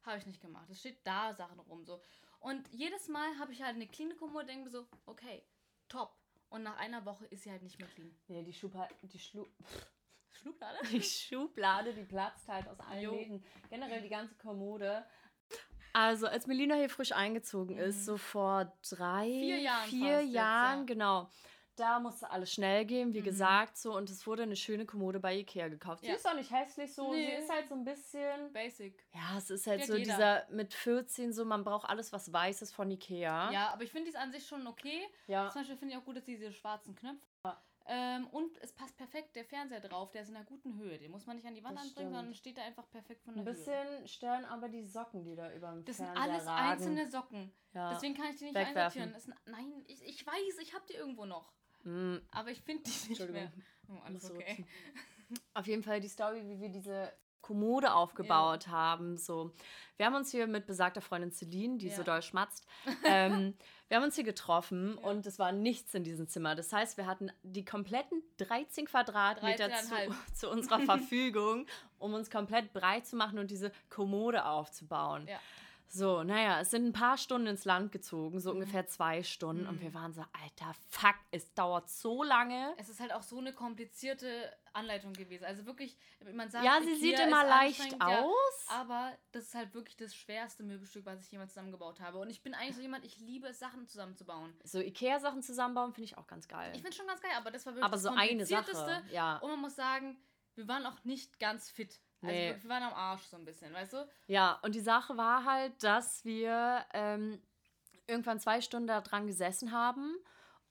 Habe 0.04 0.18
ich 0.18 0.26
nicht 0.26 0.42
gemacht. 0.42 0.70
Es 0.70 0.80
steht 0.80 1.06
da 1.08 1.34
Sachen 1.34 1.60
rum 1.60 1.86
so. 1.86 2.02
Und 2.40 2.68
jedes 2.74 3.08
Mal 3.08 3.38
habe 3.40 3.54
ich 3.54 3.62
halt 3.62 3.76
eine 3.76 3.88
clean 3.88 4.16
Kommode 4.18 4.42
und 4.42 4.48
denke 4.50 4.66
mir 4.66 4.70
so, 4.72 4.88
okay, 5.06 5.46
top. 5.88 6.14
Und 6.54 6.62
nach 6.62 6.78
einer 6.78 7.04
Woche 7.04 7.26
ist 7.26 7.42
sie 7.44 7.50
halt 7.52 7.64
nicht 7.64 7.80
mehr 7.80 7.88
clean. 7.88 8.16
Nee, 8.28 8.44
die 8.44 8.54
Schublade, 8.54 8.94
die 9.02 9.18
Schlu 9.18 9.48
Schublade? 10.30 10.78
die 10.92 11.02
Schublade, 11.02 11.94
die 11.96 12.04
platzt 12.04 12.48
halt 12.48 12.68
aus 12.68 12.80
allen 12.80 13.02
Jo. 13.02 13.12
Läden. 13.16 13.44
Generell 13.70 14.02
die 14.04 14.10
ganze 14.10 14.36
Kommode. 14.36 15.04
Also, 15.94 16.28
als 16.28 16.46
Melina 16.46 16.76
hier 16.76 16.90
frisch 16.90 17.12
eingezogen 17.12 17.78
ist, 17.78 17.98
Mhm. 17.98 18.02
so 18.04 18.18
vor 18.18 18.72
drei, 18.88 19.26
Vier 19.26 19.60
Jahren 19.62 19.90
vier 19.90 20.12
fast 20.14 20.24
jetzt, 20.26 20.34
Jahren, 20.34 20.80
ja. 20.80 20.86
genau. 20.86 21.30
Da 21.76 22.00
musste 22.00 22.30
alles 22.30 22.54
schnell 22.54 22.86
gehen, 22.86 23.14
wie 23.14 23.22
Mhm. 23.22 23.26
gesagt, 23.26 23.78
so. 23.78 23.96
Und 23.96 24.10
es 24.10 24.28
wurde 24.28 24.44
eine 24.44 24.56
schöne 24.56 24.86
Kommode 24.86 25.20
bei 25.20 25.36
Ikea 25.38 25.70
gekauft. 25.70 26.02
Sie 26.02 26.08
Ja. 26.10 26.16
ist 26.16 26.28
auch 26.28 26.36
nicht 26.36 26.52
hässlich 26.52 26.94
so. 26.94 27.12
Sie 27.12 27.18
Nee. 27.20 27.38
ist 27.40 27.50
halt 27.52 27.68
so 27.68 27.76
ein 27.76 27.84
bisschen. 27.84 28.54
Basic. 28.54 29.04
Ja, 29.14 29.38
es 29.38 29.50
ist 29.50 29.66
halt 29.66 29.80
Kennt 29.80 29.92
so 29.92 29.98
jeder. 29.98 30.14
dieser 30.14 30.46
mit 30.52 30.74
14 30.74 31.34
so, 31.34 31.46
man 31.46 31.64
braucht 31.64 31.90
alles, 31.90 32.14
was 32.14 32.32
weiß 32.32 32.62
ist 32.62 32.74
von 32.76 32.92
Ikea. 32.92 33.52
Ja, 33.52 33.70
aber 33.74 33.84
ich 33.84 33.92
finde 33.92 34.12
die 34.12 34.18
an 34.18 34.32
sich 34.32 34.46
schon 34.46 34.68
okay. 34.68 35.02
Ja. 35.28 35.50
Zum 35.50 35.62
Beispiel 35.62 35.78
finde 35.78 35.94
ich 35.96 36.00
auch 36.00 36.06
gut, 36.06 36.18
dass 36.18 36.26
diese 36.26 36.52
schwarzen 36.52 36.96
Knöpfe. 36.96 37.24
Ähm, 37.86 38.28
und 38.28 38.58
es 38.62 38.72
passt 38.72 38.96
perfekt 38.96 39.36
der 39.36 39.44
Fernseher 39.44 39.82
drauf, 39.82 40.10
der 40.12 40.22
ist 40.22 40.30
in 40.30 40.38
einer 40.38 40.46
guten 40.46 40.78
Höhe. 40.78 40.98
Den 41.00 41.12
muss 41.12 41.26
man 41.26 41.36
nicht 41.36 41.46
an 41.46 41.54
die 41.54 41.62
Wand 41.66 41.78
Das 41.78 41.88
anbringen, 41.88 42.14
sondern 42.14 42.26
stimmt. 42.34 42.38
steht 42.38 42.58
da 42.58 42.62
einfach 42.62 42.90
perfekt 42.90 43.22
von 43.26 43.34
Ein 43.34 43.44
der 43.44 43.54
Höhe. 43.54 43.60
bisschen 43.62 44.08
stören 44.08 44.46
aber 44.46 44.70
die 44.70 44.86
Socken, 44.86 45.26
die 45.26 45.36
da 45.36 45.52
über 45.52 45.72
dem 45.72 45.84
Das 45.84 45.98
sind 45.98 46.06
Fernseher 46.06 46.24
alles 46.34 46.46
ragen. 46.48 46.72
einzelne 46.72 47.12
Socken. 47.12 47.52
Ja. 47.74 47.90
Deswegen 47.94 48.14
kann 48.14 48.28
ich 48.32 48.38
die 48.38 48.46
nicht 48.46 48.56
Wegwerfen. 48.56 49.02
einsortieren. 49.02 49.20
Sind, 49.20 49.36
nein, 49.48 49.84
ich, 49.88 50.02
ich 50.02 50.26
weiß, 50.26 50.60
ich 50.62 50.74
habe 50.74 50.86
die 50.88 50.94
irgendwo 50.94 51.26
noch. 51.26 51.52
Mm, 51.84 52.18
Aber 52.32 52.52
ich 52.52 52.62
finde 52.62 52.84
die 52.84 53.10
nicht 53.10 53.30
mehr. 53.30 53.52
Oh, 53.90 53.98
alles 54.06 54.30
okay. 54.32 54.66
Auf 55.54 55.68
jeden 55.68 55.84
Fall 55.84 56.00
die 56.00 56.08
Story, 56.10 56.44
wie 56.46 56.60
wir 56.60 56.70
diese 56.70 57.12
Kommode 57.42 57.94
aufgebaut 57.94 58.68
haben. 58.68 59.18
So, 59.18 59.52
wir 59.98 60.06
haben 60.06 60.16
uns 60.16 60.32
hier 60.32 60.48
mit 60.48 60.66
besagter 60.66 61.02
Freundin 61.02 61.32
Celine, 61.34 61.78
die 61.78 61.90
so 61.90 61.98
Ja. 61.98 62.04
doll 62.04 62.22
schmatzt, 62.22 62.66
ähm, 63.04 63.54
wir 63.90 63.98
haben 63.98 64.04
uns 64.06 64.16
hier 64.16 64.24
getroffen 64.24 64.98
Ja. 65.02 65.10
und 65.10 65.26
es 65.26 65.40
war 65.40 65.52
nichts 65.52 65.94
in 65.94 66.06
diesem 66.06 66.28
Zimmer. 66.30 66.56
Das 66.56 66.72
heißt, 66.72 66.96
wir 66.98 67.06
hatten 67.06 67.32
die 67.44 67.66
kompletten 67.66 68.24
13 68.38 68.86
Quadratmeter 68.86 69.70
zu, 69.74 69.94
13,5. 69.94 70.14
zu 70.36 70.50
unserer 70.50 70.80
Verfügung, 70.82 71.68
um 72.00 72.14
uns 72.14 72.30
komplett 72.30 72.72
breit 72.72 73.06
zu 73.08 73.18
machen 73.18 73.38
und 73.40 73.52
diese 73.52 73.74
Kommode 73.90 74.46
aufzubauen. 74.46 75.28
So, 75.88 76.24
naja, 76.24 76.60
es 76.62 76.72
sind 76.72 76.88
ein 76.88 76.94
paar 76.94 77.18
Stunden 77.18 77.48
ins 77.48 77.66
Land 77.66 77.92
gezogen, 77.92 78.40
so 78.40 78.50
Mhm. 78.50 78.56
ungefähr 78.58 78.88
zwei 78.88 79.22
Stunden. 79.22 79.68
Und 79.68 79.76
Mhm. 79.78 79.82
wir 79.82 79.94
waren 79.94 80.14
so, 80.14 80.26
alter 80.42 80.74
Fuck, 80.90 81.16
es 81.32 81.54
dauert 81.54 81.88
so 81.90 82.24
lange. 82.24 82.74
Es 82.78 82.90
ist 82.90 83.00
halt 83.00 83.14
auch 83.14 83.22
so 83.22 83.38
eine 83.38 83.54
komplizierte 83.54 84.52
Anleitung 84.74 85.14
gewesen. 85.14 85.46
Also 85.46 85.66
wirklich, 85.68 85.96
man 86.34 86.50
sagt, 86.50 86.66
Ja, 86.66 86.82
sie 86.82 86.96
sieht 86.96 87.20
immer 87.20 87.44
leicht 87.46 87.80
anstrengend, 87.80 88.04
ja, 88.10 88.22
aus. 88.22 88.66
Aber 88.70 89.16
das 89.32 89.44
ist 89.44 89.54
halt 89.56 89.74
wirklich 89.76 89.96
das 89.96 90.16
schwerste 90.16 90.64
Möbelstück, 90.64 91.06
was 91.06 91.22
ich 91.24 91.32
jemals 91.32 91.52
zusammengebaut 91.52 92.00
habe. 92.00 92.18
Und 92.18 92.32
ich 92.32 92.42
bin 92.42 92.56
eigentlich 92.56 92.76
so 92.76 92.82
jemand, 92.82 93.06
ich 93.06 93.20
liebe 93.20 93.48
es, 93.48 93.60
Sachen 93.60 93.88
zusammenzubauen. 93.88 94.52
So 94.64 94.80
Ikea-Sachen 94.80 95.44
zusammenbauen 95.44 95.94
finde 95.94 96.06
ich 96.06 96.18
auch 96.18 96.26
ganz 96.26 96.48
geil. 96.48 96.72
Ich 96.74 96.82
finde 96.82 96.96
schon 96.98 97.06
ganz 97.06 97.22
geil, 97.22 97.32
aber 97.38 97.52
das 97.52 97.66
war 97.68 97.74
wirklich 97.74 97.84
Aber 97.86 97.94
das 97.94 98.02
so 98.04 98.10
eine 98.10 98.18
komplizierteste. 98.30 98.74
Sache, 98.74 99.04
ja. 99.12 99.38
Und 99.38 99.52
man 99.52 99.60
muss 99.62 99.76
sagen, 99.76 100.18
wir 100.56 100.68
waren 100.68 100.86
auch 100.88 101.04
nicht 101.04 101.40
ganz 101.40 101.70
fit. 101.70 102.00
Also 102.24 102.36
Nee. 102.36 102.50
wir- 102.54 102.64
wir 102.64 102.70
waren 102.70 102.84
am 102.84 102.94
Arsch 102.94 103.24
so 103.24 103.38
ein 103.38 103.46
bisschen, 103.46 103.74
weißt 103.74 103.94
du? 103.94 104.08
Ja, 104.28 104.60
und 104.64 104.74
die 104.76 104.80
Sache 104.82 105.16
war 105.18 105.46
halt, 105.46 105.84
dass 105.84 106.24
wir 106.26 106.86
ähm, 106.94 107.42
irgendwann 108.08 108.40
zwei 108.40 108.62
Stunden 108.62 108.88
da 108.88 109.02
dran 109.02 109.28
gesessen 109.28 109.72
haben 109.72 110.16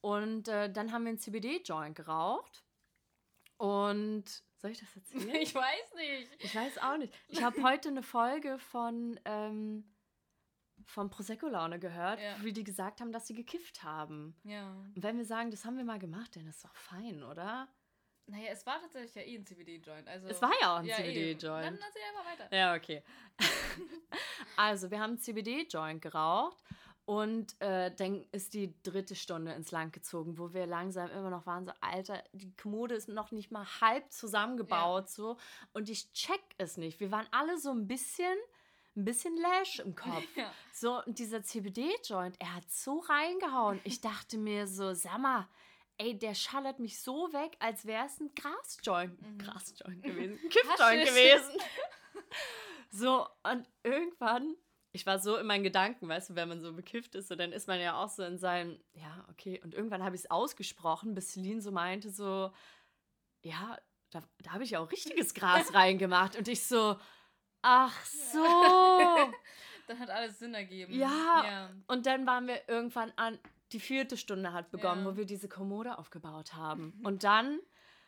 und 0.00 0.49
äh, 0.49 0.72
dann 0.72 0.93
haben 0.93 1.04
wir 1.04 1.10
einen 1.10 1.19
CBD-Joint 1.19 1.94
geraucht. 1.94 2.64
Und 3.56 4.25
soll 4.56 4.70
ich 4.70 4.81
das 4.81 4.94
erzählen? 4.96 5.34
Ich 5.37 5.54
weiß 5.54 5.94
nicht. 5.94 6.31
Ich 6.38 6.54
weiß 6.54 6.78
auch 6.78 6.96
nicht. 6.96 7.12
Ich 7.28 7.43
habe 7.43 7.62
heute 7.62 7.88
eine 7.90 8.02
Folge 8.02 8.58
von, 8.58 9.20
ähm, 9.25 9.84
von 10.84 11.10
Prosecco 11.10 11.46
Laune 11.49 11.78
gehört, 11.78 12.19
Ja. 12.20 12.34
wie 12.43 12.52
die 12.52 12.64
gesagt 12.64 13.00
haben, 13.00 13.12
dass 13.12 13.26
sie 13.26 13.34
gekifft 13.34 13.82
haben. 13.84 14.34
Ja. 14.43 14.70
Und 14.72 15.02
wenn 15.02 15.16
wir 15.16 15.25
sagen, 15.25 15.50
das 15.50 15.64
haben 15.64 15.76
wir 15.76 15.85
mal 15.85 15.99
gemacht, 16.00 16.35
dann 16.35 16.47
ist 16.49 16.64
doch 16.64 16.75
fein, 16.75 17.23
oder? 17.23 17.68
Naja, 18.26 18.50
es 18.52 18.64
war 18.64 18.81
tatsächlich 18.81 19.14
ja 19.14 19.23
eh 19.23 19.37
ein 19.37 19.45
CBD-Joint. 19.45 20.09
Also, 20.09 20.29
Es 20.29 20.41
war 20.41 20.52
ja 20.61 20.75
auch 20.75 20.79
ein 20.79 20.87
ja. 20.87 20.97
CBD-Joint. 20.97 21.67
Dann 21.67 21.79
erzähl 21.79 22.02
einfach 22.09 22.25
weiter. 22.25 22.57
Ja, 22.57 22.75
okay. 22.75 23.02
also, 24.57 24.91
wir 24.91 25.00
haben 25.00 25.19
CBD-Joint 25.19 26.00
geraucht 26.00 26.62
und 27.05 27.61
äh, 27.61 27.91
dann 27.95 28.25
ist 28.31 28.55
die 28.55 28.75
dritte 28.83 29.17
Stunde 29.17 29.52
ins 29.52 29.73
Land 29.73 29.93
gezogen, 29.93 30.38
wo 30.38 30.55
wir 30.55 30.67
langsam 30.67 31.11
immer 31.11 31.31
noch 31.31 31.47
waren, 31.47 31.67
so, 31.67 31.73
Alter, 31.81 32.23
die 32.33 32.55
Kommode 32.55 32.95
ist 32.95 33.09
noch 33.09 33.33
nicht 33.33 33.50
mal 33.50 33.67
halb 33.81 34.12
zusammengebaut, 34.12 35.11
so. 35.11 35.37
Und 35.73 35.91
ich 35.91 36.12
check 36.12 36.43
es 36.59 36.76
nicht. 36.76 37.00
Wir 37.00 37.11
waren 37.11 37.26
alle 37.33 37.59
so 37.59 37.71
ein 37.73 37.88
bisschen, 37.88 38.37
ein 38.97 39.05
bisschen 39.05 39.37
lash 39.37 39.81
im 39.81 39.97
Kopf. 39.97 40.23
Ja. 40.37 40.52
So, 40.73 41.02
und 41.05 41.19
dieser 41.19 41.43
CBD-Joint, 41.43 42.41
er 42.41 42.55
hat 42.55 42.71
so 42.71 43.00
reingehauen. 43.00 43.81
Ich 43.85 44.00
dachte 44.00 44.38
mir 44.38 44.69
so, 44.69 44.95
sag 44.95 45.19
mal, 45.19 45.49
ey, 45.99 46.18
der 46.18 46.34
schallert 46.34 46.78
mich 46.78 47.00
so 47.00 47.32
weg, 47.32 47.56
als 47.58 47.87
wäre 47.87 48.06
es 48.06 48.20
ein 48.20 48.34
Grasjoint. 48.34 49.20
Mhm. 49.20 49.38
Grasjoint 49.38 50.02
gewesen. 50.02 50.38
Kiffjoint 50.49 51.06
gewesen. 51.06 51.52
So, 52.94 53.26
und 53.42 53.66
irgendwann, 53.82 54.54
ich 54.92 55.06
war 55.06 55.18
so 55.18 55.38
in 55.38 55.46
meinen 55.46 55.64
Gedanken, 55.64 56.08
weißt 56.08 56.30
du, 56.30 56.34
wenn 56.34 56.49
man 56.49 56.61
so 56.61 56.75
bekifft 56.75 57.14
ist, 57.14 57.28
so, 57.28 57.34
dann 57.34 57.50
ist 57.50 57.66
man 57.66 57.80
ja 57.80 57.96
auch 57.96 58.11
so 58.11 58.22
in 58.22 58.37
seinem, 58.37 58.78
ja, 58.92 59.25
okay. 59.30 59.58
Und 59.64 59.75
irgendwann 59.75 60.04
habe 60.04 60.14
ich 60.14 60.22
es 60.22 60.30
ausgesprochen, 60.30 61.14
bis 61.14 61.32
Celine 61.32 61.62
so 61.62 61.72
meinte, 61.72 62.11
so, 62.11 62.52
ja, 63.40 63.78
da, 64.11 64.22
da 64.42 64.52
habe 64.52 64.64
ich 64.64 64.72
ja 64.72 64.80
auch 64.80 64.92
richtiges 64.92 65.32
Gras 65.34 65.72
reingemacht. 65.72 66.37
Und 66.37 66.49
ich 66.49 66.66
so, 66.66 66.96
ach 67.62 68.04
so. 68.04 69.32
Dann 69.87 69.99
hat 69.99 70.11
alles 70.11 70.38
Sinn 70.38 70.52
ergeben. 70.52 70.92
Ja. 70.92 71.42
ja. 71.44 71.70
Und 71.87 72.04
dann 72.04 72.26
waren 72.26 72.46
wir 72.46 72.68
irgendwann 72.68 73.11
an, 73.16 73.38
die 73.73 73.81
vierte 73.81 74.17
Stunde 74.17 74.52
hat 74.52 74.71
begonnen, 74.71 75.05
Ja. 75.05 75.11
wo 75.12 75.17
wir 75.17 75.25
diese 75.26 75.49
Kommode 75.49 75.99
aufgebaut 75.99 76.55
haben. 76.55 77.00
Und 77.05 77.25
dann, 77.25 77.59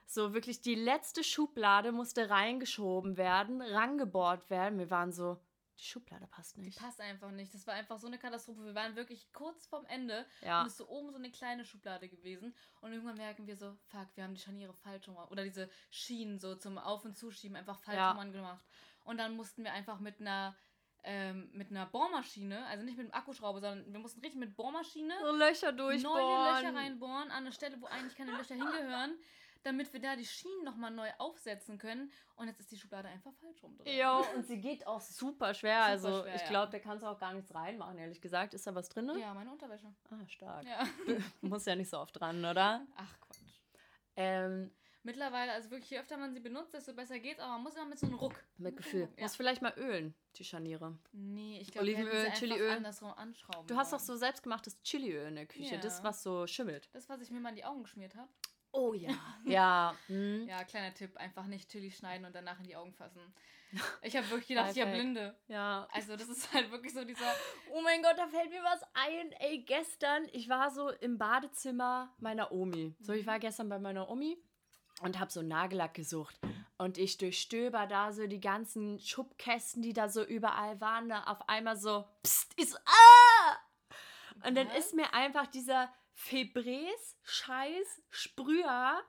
so 0.06 0.34
wirklich 0.34 0.60
die 0.60 0.74
letzte 0.74 1.24
Schublade 1.24 1.90
musste 1.92 2.28
reingeschoben 2.30 3.16
werden, 3.16 3.62
rangebohrt 3.62 4.50
werden. 4.50 4.78
Wir 4.78 4.90
waren 4.90 5.12
so, 5.12 5.40
die 5.78 5.84
Schublade 5.84 6.26
passt 6.28 6.56
Die 6.56 6.60
nicht. 6.60 6.78
passt 6.78 7.00
einfach 7.00 7.30
nicht. 7.32 7.52
Das 7.54 7.66
war 7.66 7.74
einfach 7.74 7.98
so 7.98 8.06
eine 8.06 8.18
Katastrophe. 8.18 8.64
Wir 8.64 8.74
waren 8.74 8.94
wirklich 8.94 9.32
kurz 9.32 9.66
vorm 9.66 9.84
Ende 9.86 10.24
Ja. 10.42 10.60
und 10.60 10.66
es 10.66 10.74
ist 10.74 10.78
so 10.78 10.88
oben 10.88 11.10
so 11.10 11.16
eine 11.18 11.30
kleine 11.32 11.64
Schublade 11.64 12.08
gewesen. 12.08 12.54
Und 12.80 12.92
irgendwann 12.92 13.16
merken 13.16 13.46
wir 13.46 13.56
so, 13.56 13.74
fuck, 13.86 14.06
wir 14.14 14.22
haben 14.24 14.34
die 14.34 14.40
Scharniere 14.40 14.74
falsch 14.74 15.08
rum. 15.08 15.16
Oder 15.30 15.42
diese 15.42 15.68
Schienen 15.90 16.38
so 16.38 16.54
zum 16.54 16.78
Auf- 16.78 17.04
und 17.04 17.16
Zuschieben 17.16 17.56
einfach 17.56 17.80
falsch 17.80 17.96
Ja. 17.98 18.12
gemacht. 18.12 18.64
Und 19.04 19.18
dann 19.18 19.34
mussten 19.36 19.64
wir 19.64 19.72
einfach 19.72 19.98
mit 20.00 20.20
einer 20.20 20.54
ähm, 21.04 21.50
mit 21.52 21.70
einer 21.70 21.86
Bohrmaschine, 21.86 22.64
also 22.66 22.84
nicht 22.84 22.96
mit 22.96 23.06
einem 23.06 23.14
Akkuschrauber, 23.14 23.60
sondern 23.60 23.92
wir 23.92 24.00
mussten 24.00 24.20
richtig 24.20 24.40
mit 24.40 24.56
Bohrmaschine 24.56 25.14
So 25.22 25.36
Löcher 25.36 25.72
durchbohren. 25.72 26.22
neue 26.22 26.52
Löcher 26.52 26.74
reinbohren 26.74 27.30
an 27.30 27.44
eine 27.44 27.52
Stelle, 27.52 27.80
wo 27.80 27.86
eigentlich 27.86 28.16
keine 28.16 28.32
Löcher 28.32 28.54
hingehören, 28.54 29.14
damit 29.62 29.92
wir 29.92 30.00
da 30.00 30.16
die 30.16 30.24
Schienen 30.24 30.64
nochmal 30.64 30.90
neu 30.90 31.08
aufsetzen 31.18 31.78
können. 31.78 32.10
Und 32.36 32.48
jetzt 32.48 32.60
ist 32.60 32.72
die 32.72 32.78
Schublade 32.78 33.08
einfach 33.08 33.32
falsch 33.34 33.62
rum 33.62 33.76
drin. 33.76 33.96
Ja, 33.96 34.18
und 34.34 34.46
sie 34.46 34.60
geht 34.60 34.86
auch 34.86 35.00
super 35.00 35.52
schwer. 35.52 35.98
Super 35.98 36.08
also 36.08 36.22
schwer, 36.22 36.34
ich 36.36 36.44
glaube, 36.44 36.72
da 36.72 36.78
kannst 36.78 37.02
du 37.02 37.06
auch 37.06 37.18
gar 37.18 37.34
nichts 37.34 37.54
reinmachen, 37.54 37.98
ehrlich 37.98 38.20
gesagt. 38.20 38.54
Ist 38.54 38.66
da 38.66 38.74
was 38.74 38.88
drin? 38.88 39.10
Ja, 39.18 39.34
meine 39.34 39.50
Unterwäsche. 39.50 39.86
Ah, 40.10 40.26
stark. 40.26 40.64
Ja. 40.64 40.86
Muss 41.42 41.66
ja 41.66 41.76
nicht 41.76 41.90
so 41.90 41.98
oft 41.98 42.18
dran, 42.18 42.44
oder? 42.44 42.86
Ach 42.96 43.20
Quatsch. 43.20 43.38
Ähm, 44.16 44.70
Mittlerweile, 45.04 45.52
also 45.52 45.70
wirklich, 45.70 45.90
je 45.90 45.98
öfter 45.98 46.16
man 46.16 46.32
sie 46.32 46.40
benutzt, 46.40 46.72
desto 46.72 46.94
besser 46.94 47.18
geht's, 47.18 47.38
aber 47.38 47.52
man 47.52 47.62
muss 47.64 47.74
immer 47.74 47.84
mit 47.84 47.98
so 47.98 48.06
einem 48.06 48.14
Ruck. 48.14 48.42
mit 48.56 48.74
Gefühl. 48.74 49.06
Ja. 49.16 49.24
Muss 49.24 49.36
vielleicht 49.36 49.60
mal 49.60 49.74
ölen, 49.76 50.14
die 50.36 50.44
Scharniere. 50.44 50.96
Nee, 51.12 51.58
ich 51.60 51.70
glaube, 51.70 51.86
Olivenöl, 51.86 52.30
Chiliöl. 52.32 52.70
Andersrum 52.70 53.12
anschrauben. 53.12 53.66
Du 53.66 53.76
hast 53.76 53.92
doch 53.92 54.00
so 54.00 54.16
selbstgemachtes 54.16 54.80
Chiliöl 54.82 55.28
in 55.28 55.36
der 55.36 55.44
Küche. 55.44 55.74
Ja. 55.74 55.80
Das, 55.80 56.02
was 56.02 56.22
so 56.22 56.46
schimmelt. 56.46 56.88
Das, 56.94 57.06
was 57.10 57.20
ich 57.20 57.30
mir 57.30 57.38
mal 57.40 57.50
in 57.50 57.56
die 57.56 57.66
Augen 57.66 57.82
geschmiert 57.82 58.14
habe. 58.16 58.30
Oh 58.72 58.94
ja. 58.94 59.10
ja. 59.44 59.94
hm. 60.06 60.48
Ja, 60.48 60.64
kleiner 60.64 60.94
Tipp, 60.94 61.14
einfach 61.18 61.44
nicht 61.44 61.70
Chili 61.70 61.90
schneiden 61.90 62.24
und 62.24 62.34
danach 62.34 62.58
in 62.58 62.64
die 62.64 62.74
Augen 62.74 62.94
fassen. 62.94 63.20
Ich 64.00 64.16
habe 64.16 64.30
wirklich 64.30 64.48
gedacht, 64.48 64.74
ich 64.74 64.80
habe. 64.80 64.92
Blinde. 64.92 65.36
Ja. 65.48 65.86
Also 65.92 66.16
das 66.16 66.28
ist 66.28 66.50
halt 66.54 66.70
wirklich 66.70 66.94
so 66.94 67.04
dieser... 67.04 67.30
Oh 67.72 67.82
mein 67.82 68.02
Gott, 68.02 68.16
da 68.16 68.26
fällt 68.26 68.48
mir 68.50 68.62
was 68.62 68.82
ein. 68.94 69.32
Ey, 69.32 69.58
gestern, 69.64 70.26
ich 70.32 70.48
war 70.48 70.70
so 70.70 70.88
im 70.88 71.18
Badezimmer 71.18 72.14
meiner 72.20 72.52
Omi. 72.52 72.94
So, 73.00 73.12
ich 73.12 73.26
war 73.26 73.38
gestern 73.38 73.68
bei 73.68 73.78
meiner 73.78 74.08
Omi 74.08 74.38
und 75.00 75.18
habe 75.18 75.30
so 75.30 75.40
Nagellack 75.42 75.94
gesucht. 75.94 76.38
Und 76.76 76.98
ich 76.98 77.16
durchstöber 77.18 77.86
da 77.86 78.12
so 78.12 78.26
die 78.26 78.40
ganzen 78.40 78.98
Schubkästen, 78.98 79.80
die 79.82 79.92
da 79.92 80.08
so 80.08 80.24
überall 80.24 80.80
waren, 80.80 81.08
da 81.08 81.22
auf 81.24 81.48
einmal 81.48 81.76
so, 81.76 82.04
pst, 82.22 82.58
ist, 82.58 82.76
ah! 82.86 83.56
Und 84.46 84.56
dann 84.56 84.68
ist 84.70 84.94
mir 84.94 85.12
einfach 85.14 85.46
dieser 85.46 85.88
Febreze-Scheiß-Sprüher, 86.14 89.00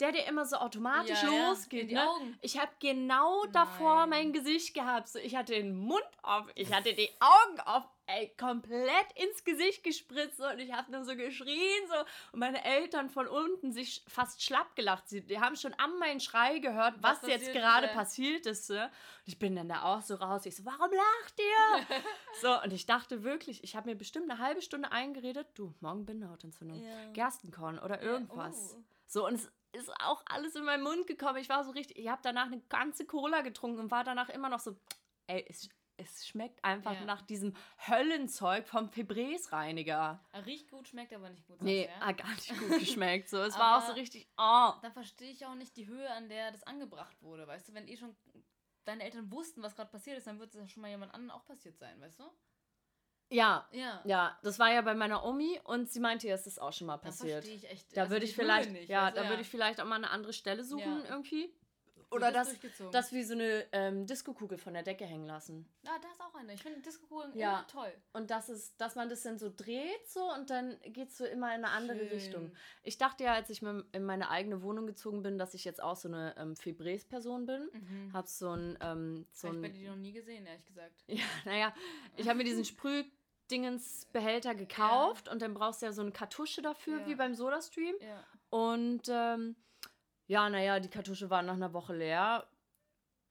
der 0.00 0.12
dir 0.12 0.24
immer 0.26 0.44
so 0.44 0.56
automatisch 0.56 1.22
Ja, 1.22 1.30
ja, 1.32 1.48
losgeht, 1.50 1.90
die 1.90 1.94
ne? 1.94 2.06
Ich 2.40 2.58
habe 2.58 2.72
genau 2.80 3.44
davor 3.46 4.00
Nein. 4.06 4.08
mein 4.10 4.32
Gesicht 4.32 4.74
gehabt. 4.74 5.08
So, 5.08 5.18
ich 5.18 5.36
hatte 5.36 5.52
den 5.52 5.76
Mund 5.76 6.02
auf, 6.22 6.46
ich 6.54 6.72
hatte 6.72 6.92
die 6.94 7.08
Augen 7.20 7.60
auf, 7.60 7.84
ey, 8.06 8.32
komplett 8.38 9.06
ins 9.14 9.44
Gesicht 9.44 9.84
gespritzt 9.84 10.40
und 10.40 10.58
ich 10.58 10.72
habe 10.72 10.90
nur 10.90 11.04
so 11.04 11.14
geschrien 11.14 11.86
so 11.88 11.94
und 12.32 12.40
meine 12.40 12.64
Eltern 12.64 13.10
von 13.10 13.28
unten 13.28 13.70
sich 13.72 14.02
fast 14.08 14.42
schlapp 14.42 14.74
gelacht. 14.74 15.08
Sie, 15.08 15.20
die 15.20 15.38
haben 15.40 15.54
schon 15.56 15.72
an 15.74 15.96
meinen 15.98 16.18
Schrei 16.20 16.58
gehört, 16.58 16.94
was, 17.00 17.22
Was 17.22 17.28
jetzt 17.28 17.52
gerade 17.52 17.88
äh? 17.88 17.94
passiert 17.94 18.46
ist. 18.46 18.66
So. 18.66 18.74
Und 18.74 18.90
ich 19.26 19.38
bin 19.38 19.54
dann 19.54 19.68
da 19.68 19.82
auch 19.82 20.00
so 20.00 20.16
raus. 20.16 20.44
Ich 20.46 20.56
so, 20.56 20.64
warum 20.64 20.90
lacht 20.90 21.38
ihr? 21.38 21.86
so, 22.42 22.60
und 22.62 22.72
ich 22.72 22.86
dachte 22.86 23.22
wirklich, 23.22 23.62
ich 23.62 23.76
habe 23.76 23.88
mir 23.90 23.96
bestimmt 23.96 24.28
eine 24.30 24.40
halbe 24.40 24.62
Stunde 24.62 24.90
eingeredet, 24.90 25.46
du, 25.54 25.72
morgen 25.80 26.04
Bindehautentzündung, 26.04 26.82
Ja. 26.82 27.12
Gerstenkorn 27.12 27.78
oder 27.78 28.02
irgendwas. 28.02 28.74
oh. 28.78 28.82
So, 29.06 29.26
und 29.26 29.34
es 29.34 29.50
ist 29.72 29.90
auch 30.00 30.22
alles 30.26 30.54
in 30.54 30.64
meinen 30.64 30.82
Mund 30.82 31.06
gekommen. 31.06 31.38
Ich 31.38 31.48
war 31.48 31.64
so 31.64 31.70
richtig, 31.72 31.98
ich 31.98 32.08
habe 32.08 32.20
danach 32.22 32.46
eine 32.46 32.60
ganze 32.68 33.06
Cola 33.06 33.40
getrunken 33.40 33.80
und 33.80 33.90
war 33.90 34.04
danach 34.04 34.28
immer 34.28 34.48
noch 34.48 34.60
so, 34.60 34.76
ey, 35.26 35.44
es, 35.48 35.68
es 35.96 36.26
schmeckt 36.26 36.62
einfach 36.64 36.94
Ja. 36.94 37.04
nach 37.04 37.22
diesem 37.22 37.54
Höllenzeug 37.88 38.66
vom 38.68 38.90
Febreze-Reiniger. 38.90 40.22
Er 40.32 40.46
Riecht 40.46 40.70
gut, 40.70 40.88
schmeckt 40.88 41.12
aber 41.12 41.30
nicht 41.30 41.46
gut. 41.46 41.60
Nee, 41.62 41.88
ja? 42.00 42.12
gar 42.12 42.30
nicht 42.30 42.48
gut 42.58 42.70
geschmeckt. 42.80 43.28
So, 43.28 43.38
es 43.38 43.58
war 43.58 43.78
auch 43.78 43.86
so 43.86 43.92
richtig, 43.92 44.28
oh. 44.36 44.72
Dann 44.82 44.92
verstehe 44.92 45.30
ich 45.30 45.44
auch 45.46 45.54
nicht 45.54 45.76
die 45.76 45.86
Höhe, 45.86 46.10
an 46.10 46.28
der 46.28 46.50
das 46.52 46.62
angebracht 46.64 47.20
wurde. 47.22 47.46
Weißt 47.46 47.68
du, 47.68 47.74
wenn 47.74 47.88
eh 47.88 47.96
schon 47.96 48.14
deine 48.84 49.04
Eltern 49.04 49.30
wussten, 49.30 49.62
was 49.62 49.74
gerade 49.76 49.90
passiert 49.90 50.18
ist, 50.18 50.26
dann 50.26 50.38
wird 50.40 50.54
es 50.54 50.60
ja 50.60 50.66
schon 50.68 50.82
mal 50.82 50.88
jemand 50.88 51.14
anderen 51.14 51.30
auch 51.30 51.44
passiert 51.44 51.78
sein, 51.78 52.00
weißt 52.00 52.20
du? 52.20 52.24
Ja, 53.32 53.66
Ja. 53.72 54.00
ja, 54.04 54.38
das 54.42 54.58
war 54.58 54.72
ja 54.72 54.80
bei 54.82 54.94
meiner 54.94 55.24
Omi 55.24 55.60
und 55.64 55.90
sie 55.90 56.00
meinte, 56.00 56.28
es 56.28 56.46
ist 56.46 56.60
auch 56.60 56.72
schon 56.72 56.86
mal 56.86 56.98
Das 56.98 57.18
passiert. 57.18 57.44
verstehe 57.44 57.56
ich 57.56 57.70
echt. 57.70 57.96
Da 57.96 58.02
also 58.02 58.12
würde 58.12 58.24
die 58.26 58.30
ich 58.30 58.36
vielleicht, 58.36 58.70
nicht, 58.72 58.88
ja, 58.88 59.10
du, 59.10 59.16
da 59.20 59.28
würde 59.28 59.42
ich 59.42 59.48
vielleicht 59.48 59.80
auch 59.80 59.86
mal 59.86 59.96
eine 59.96 60.10
andere 60.10 60.32
Stelle 60.32 60.64
suchen 60.64 61.02
Ja. 61.04 61.10
irgendwie. 61.10 61.52
Oder 62.10 62.30
das, 62.30 62.48
durchgezogen. 62.48 62.92
das 62.92 63.10
wie 63.12 63.22
so 63.24 63.32
eine 63.32 63.64
ähm, 63.72 64.04
Diskokugel 64.06 64.58
von 64.58 64.74
der 64.74 64.82
Decke 64.82 65.06
hängen 65.06 65.24
lassen. 65.24 65.66
Ah, 65.86 65.98
da 65.98 66.08
ist 66.10 66.20
auch 66.20 66.34
eine. 66.34 66.52
Ich 66.52 66.62
finde 66.62 66.78
Disco-Kugeln 66.82 67.32
Ja. 67.34 67.60
immer 67.60 67.66
toll. 67.68 67.90
Und 68.12 68.30
das 68.30 68.50
ist, 68.50 68.78
dass 68.78 68.96
man 68.96 69.08
das 69.08 69.22
dann 69.22 69.38
so 69.38 69.50
dreht 69.50 70.06
so 70.06 70.20
und 70.30 70.50
dann 70.50 70.78
geht 70.88 71.08
es 71.08 71.16
so 71.16 71.24
immer 71.24 71.46
in 71.54 71.64
eine 71.64 71.70
andere 71.70 72.00
Schön. 72.00 72.08
Richtung. 72.08 72.52
Ich 72.82 72.98
dachte 72.98 73.24
ja, 73.24 73.32
als 73.32 73.48
ich 73.48 73.62
mir 73.62 73.86
in 73.92 74.04
meine 74.04 74.28
eigene 74.28 74.60
Wohnung 74.60 74.86
gezogen 74.86 75.22
bin, 75.22 75.38
dass 75.38 75.54
ich 75.54 75.64
jetzt 75.64 75.82
auch 75.82 75.96
so 75.96 76.08
eine 76.08 76.34
ähm, 76.36 76.54
Febreze-Person 76.54 77.46
bin. 77.46 77.70
Mhm. 77.72 78.12
Hab 78.12 78.28
so 78.28 78.50
ein, 78.50 78.76
ähm, 78.82 79.24
so 79.32 79.48
Habe 79.48 79.60
ich 79.60 79.64
ein 79.64 79.72
dir 79.72 79.88
noch 79.88 79.96
nie 79.96 80.12
gesehen, 80.12 80.44
ehrlich 80.44 80.66
gesagt. 80.66 80.92
ja, 81.06 81.24
naja, 81.46 81.74
ich 82.18 82.28
habe 82.28 82.36
mir 82.36 82.44
diesen 82.44 82.64
Sprühdingensbehälter 83.52 84.54
gekauft 84.54 85.28
und 85.28 85.42
dann 85.42 85.54
brauchst 85.54 85.82
du 85.82 85.86
ja 85.86 85.92
so 85.92 86.02
eine 86.02 86.12
Kartusche 86.12 86.62
dafür, 86.62 87.00
Ja. 87.00 87.06
wie 87.06 87.14
beim 87.14 87.34
Sodastream. 87.34 87.94
Ja. 88.00 88.24
Und 88.50 89.02
ähm, 89.08 89.56
ja, 90.26 90.48
naja, 90.48 90.80
die 90.80 90.88
Kartusche 90.88 91.30
war 91.30 91.42
nach 91.42 91.54
einer 91.54 91.72
Woche 91.72 91.94
leer. 91.94 92.46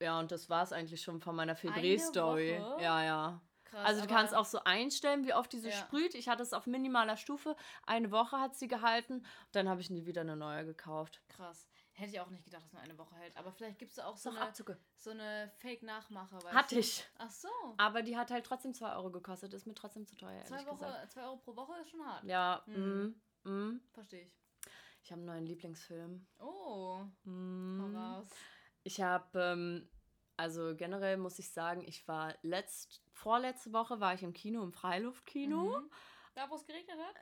Ja, 0.00 0.18
und 0.18 0.32
das 0.32 0.48
war 0.50 0.62
es 0.62 0.72
eigentlich 0.72 1.00
schon 1.02 1.20
von 1.20 1.36
meiner 1.36 1.54
Febreze-Story. 1.56 2.58
Woche? 2.60 2.82
Ja, 2.82 3.04
ja. 3.04 3.40
Krass. 3.64 3.86
Also 3.86 4.02
du 4.02 4.06
kannst 4.08 4.34
auch 4.34 4.44
so 4.44 4.62
einstellen, 4.64 5.24
wie 5.24 5.32
oft 5.32 5.52
diese 5.52 5.70
Ja. 5.70 5.76
sprüht. 5.76 6.14
Ich 6.14 6.28
hatte 6.28 6.42
es 6.42 6.52
auf 6.52 6.66
minimaler 6.66 7.16
Stufe. 7.16 7.56
Eine 7.86 8.10
Woche 8.10 8.38
hat 8.38 8.54
sie 8.56 8.68
gehalten. 8.68 9.24
Dann 9.52 9.68
habe 9.68 9.80
ich 9.80 9.90
nie 9.90 10.04
wieder 10.06 10.20
eine 10.22 10.36
neue 10.36 10.64
gekauft. 10.66 11.22
Krass. 11.28 11.68
Hätte 12.02 12.12
ich 12.14 12.20
auch 12.20 12.30
nicht 12.30 12.44
gedacht, 12.44 12.64
dass 12.64 12.72
nur 12.72 12.82
eine 12.82 12.98
Woche 12.98 13.14
hält. 13.16 13.36
Aber 13.36 13.52
vielleicht 13.52 13.78
gibt 13.78 13.92
es 13.92 13.98
auch 13.98 14.16
so 14.16 14.30
Doch, 14.30 14.36
eine, 14.36 14.46
Abzüge. 14.48 14.76
so 14.96 15.10
eine 15.10 15.52
Fake-Nachmache. 15.58 16.38
Hatte 16.52 16.78
ich. 16.78 17.06
Ach 17.18 17.30
so. 17.30 17.48
Aber 17.76 18.02
die 18.02 18.16
hat 18.16 18.30
halt 18.30 18.44
trotzdem 18.44 18.74
2 18.74 18.94
Euro 18.96 19.10
gekostet. 19.10 19.54
Ist 19.54 19.66
mir 19.66 19.74
trotzdem 19.74 20.06
zu 20.06 20.16
teuer, 20.16 20.32
ehrlich 20.32 20.48
Zwei, 20.48 20.66
Woche, 20.66 20.78
gesagt. 20.84 21.12
zwei 21.12 21.22
Euro 21.24 21.36
pro 21.36 21.54
Woche 21.56 21.80
ist 21.80 21.90
schon 21.90 22.04
hart. 22.04 22.24
Ja, 22.24 22.62
Mhm. 22.66 23.14
mm, 23.44 23.50
mm. 23.50 23.80
Verstehe 23.92 24.22
ich. 24.26 24.36
Ich 25.04 25.10
habe 25.10 25.20
einen 25.20 25.26
neuen 25.26 25.46
Lieblingsfilm. 25.46 26.26
Oh, 26.38 27.04
raus. 27.94 28.28
Ich 28.84 29.00
habe, 29.00 29.38
ähm, 29.40 29.88
also 30.36 30.74
generell 30.76 31.16
muss 31.16 31.38
ich 31.38 31.52
sagen, 31.52 31.82
ich 31.86 32.06
war 32.08 32.34
letzt, 32.42 33.02
vorletzte 33.12 33.72
Woche 33.72 34.00
war 34.00 34.14
ich 34.14 34.22
im 34.22 34.32
Kino, 34.32 34.62
im 34.62 34.72
Freiluftkino. 34.72 35.78
Mhm. 35.80 35.90
Da, 36.34 36.48
wo 36.50 36.56
es 36.56 36.64
geregnet 36.66 36.98
hat? 36.98 37.14